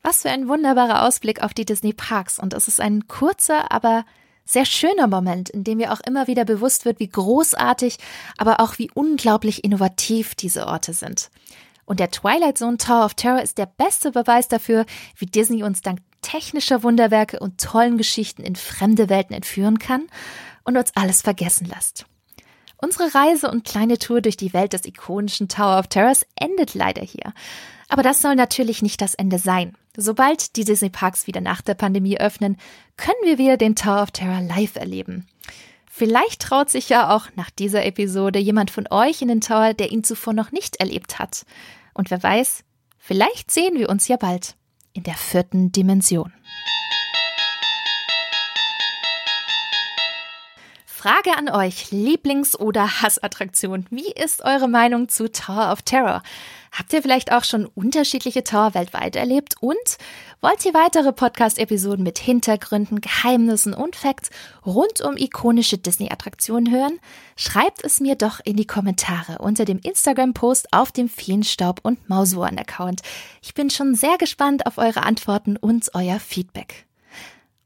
Was 0.01 0.23
für 0.23 0.31
ein 0.31 0.49
wunderbarer 0.49 1.03
Ausblick 1.03 1.43
auf 1.43 1.53
die 1.53 1.67
Disney 1.67 1.93
Parks. 1.93 2.39
Und 2.39 2.55
es 2.55 2.67
ist 2.67 2.81
ein 2.81 3.07
kurzer, 3.07 3.71
aber 3.71 4.07
sehr 4.47 4.65
schöner 4.65 5.07
Moment, 5.07 5.51
in 5.51 5.65
dem 5.65 5.77
mir 5.77 5.93
auch 5.93 6.01
immer 6.01 6.29
wieder 6.29 6.47
bewusst 6.47 6.87
wird, 6.87 6.99
wie 6.99 7.11
großartig, 7.11 7.99
aber 8.39 8.59
auch 8.59 8.79
wie 8.79 8.91
unglaublich 8.95 9.65
innovativ 9.65 10.35
diese 10.35 10.67
Orte 10.67 10.95
sind. 10.95 11.29
Und 11.85 12.01
der 12.01 12.11
Twilight 12.11 12.57
Zone 12.57 12.79
Tower 12.79 13.05
of 13.05 13.13
Terror 13.13 13.43
ist 13.43 13.59
der 13.59 13.67
beste 13.67 14.13
Beweis 14.13 14.49
dafür, 14.49 14.87
wie 15.19 15.27
Disney 15.27 15.63
uns 15.63 15.83
dank 15.83 15.99
technischer 16.23 16.83
Wunderwerke 16.83 17.39
und 17.39 17.61
tollen 17.61 17.99
Geschichten 17.99 18.43
in 18.43 18.57
fremde 18.57 19.11
Welten 19.11 19.37
entführen 19.37 19.79
kann 19.79 20.07
und 20.65 20.79
uns 20.79 20.91
alles 20.95 21.21
vergessen 21.21 21.67
lässt. 21.67 22.07
Unsere 22.77 23.15
Reise 23.15 23.51
und 23.51 23.65
kleine 23.65 23.99
Tour 23.99 24.21
durch 24.21 24.37
die 24.37 24.53
Welt 24.53 24.73
des 24.73 24.85
ikonischen 24.85 25.49
Tower 25.49 25.79
of 25.79 25.89
Terrors 25.89 26.27
endet 26.37 26.75
leider 26.75 27.03
hier. 27.03 27.33
Aber 27.89 28.03
das 28.03 28.21
soll 28.21 28.35
natürlich 28.35 28.83
nicht 28.83 29.01
das 29.01 29.15
Ende 29.15 29.39
sein. 29.39 29.77
Sobald 29.97 30.57
die 30.57 30.65
Disney 30.65 30.91
Parks 30.91 31.27
wieder 31.27 31.41
nach 31.41 31.61
der 31.61 31.75
Pandemie 31.75 32.19
öffnen, 32.19 32.57
können 32.97 33.15
wir 33.25 33.39
wieder 33.39 33.57
den 33.57 33.77
Tower 33.77 34.03
of 34.03 34.11
Terror 34.11 34.41
live 34.41 34.77
erleben. 34.77 35.27
Vielleicht 35.89 36.43
traut 36.43 36.71
sich 36.71 36.89
ja 36.89 37.15
auch 37.15 37.29
nach 37.37 37.51
dieser 37.51 37.85
Episode 37.85 38.41
jemand 38.41 38.73
von 38.73 38.89
euch 38.91 39.23
in 39.23 39.29
den 39.29 39.41
Tower, 39.41 39.75
der 39.75 39.93
ihn 39.93 40.03
zuvor 40.03 40.33
noch 40.33 40.51
nicht 40.51 40.77
erlebt 40.77 41.21
hat. 41.21 41.47
Und 41.95 42.11
wer 42.11 42.21
weiß, 42.21 42.65
vielleicht 42.99 43.53
sehen 43.53 43.79
wir 43.79 43.89
uns 43.89 44.09
ja 44.09 44.17
bald 44.17 44.57
in 44.93 45.05
der 45.05 45.15
vierten 45.15 45.71
Dimension. 45.71 46.33
Frage 51.05 51.37
an 51.37 51.51
euch, 51.51 51.91
Lieblings- 51.91 52.57
oder 52.57 53.03
Hassattraktion. 53.03 53.85
Wie 53.91 54.11
ist 54.11 54.41
eure 54.41 54.69
Meinung 54.69 55.11
zu 55.11 55.31
Tower 55.31 55.71
of 55.71 55.83
Terror? 55.83 56.23
Habt 56.73 56.95
ihr 56.95 57.03
vielleicht 57.03 57.31
auch 57.31 57.45
schon 57.45 57.67
unterschiedliche 57.67 58.43
Tower 58.43 58.73
weltweit 58.73 59.15
erlebt? 59.15 59.57
Und 59.61 59.77
wollt 60.41 60.65
ihr 60.65 60.73
weitere 60.73 61.13
Podcast-Episoden 61.13 62.03
mit 62.03 62.19
Hintergründen, 62.19 63.03
Geheimnissen 63.03 63.75
und 63.75 63.97
Facts 63.97 64.31
rund 64.65 65.03
um 65.03 65.19
ikonische 65.19 65.77
Disney-Attraktionen 65.77 66.71
hören? 66.73 66.99
Schreibt 67.37 67.85
es 67.85 68.01
mir 68.01 68.15
doch 68.15 68.41
in 68.43 68.57
die 68.57 68.67
Kommentare 68.67 69.43
unter 69.43 69.67
dem 69.67 69.81
Instagram-Post 69.81 70.73
auf 70.73 70.91
dem 70.91 71.11
Feenstaub- 71.11 71.81
und 71.83 72.09
Mausohren-Account. 72.09 73.03
Ich 73.43 73.53
bin 73.53 73.69
schon 73.69 73.95
sehr 73.95 74.17
gespannt 74.17 74.65
auf 74.65 74.79
eure 74.79 75.03
Antworten 75.03 75.59
und 75.59 75.91
euer 75.93 76.19
Feedback. 76.19 76.87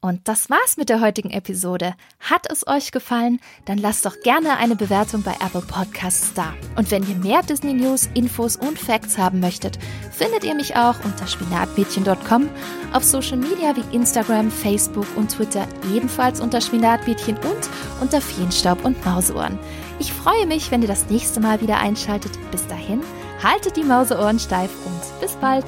Und 0.01 0.29
das 0.29 0.49
war's 0.49 0.77
mit 0.77 0.91
der 0.91 1.01
heutigen 1.01 1.31
Episode. 1.31 1.95
Hat 2.21 2.47
es 2.51 2.67
euch 2.69 2.93
gefallen? 2.93 3.41
Dann 3.65 3.79
lasst 3.79 4.07
doch 4.07 4.21
gerne 4.23 4.57
eine 4.57 4.77
Bewertung 4.77 5.23
bei 5.23 5.33
Apple 5.45 5.63
Podcasts 5.63 6.33
da. 6.35 6.55
Und 6.77 6.93
wenn 6.93 7.09
ihr 7.09 7.17
mehr 7.17 7.43
Disney 7.43 7.75
News, 7.75 8.09
Infos 8.15 8.55
und 8.55 8.79
Facts 8.79 9.19
haben 9.19 9.41
möchtet, 9.41 9.77
findet 10.13 10.45
ihr 10.45 10.55
mich 10.55 10.77
auch 10.77 10.95
unter 11.05 11.27
spinatmädchen.com, 11.27 12.49
auf 12.93 13.03
Social 13.03 13.39
Media 13.39 13.75
wie 13.75 13.97
Instagram, 13.97 14.53
Facebook 14.53 15.07
und 15.17 15.33
Twitter 15.33 15.67
ebenfalls 15.93 16.41
unter 16.41 16.61
Spinatmädchen 16.61 17.37
und 17.39 17.69
unter 18.01 18.21
Feenstaub 18.21 18.85
und 18.85 19.05
Mauseohren. 19.05 19.59
Ich 19.99 20.13
freue 20.13 20.47
mich, 20.47 20.71
wenn 20.71 20.83
ihr 20.83 20.89
das 20.89 21.11
nächste 21.11 21.41
Mal 21.41 21.61
wieder 21.61 21.79
einschaltet. 21.79 22.39
Bis 22.53 22.65
dahin, 22.69 23.03
haltet 23.43 23.77
die 23.77 23.85
Mauseohren 23.85 24.39
steif 24.39 24.71
und 24.87 25.21
bis 25.21 25.33
bald. 25.37 25.67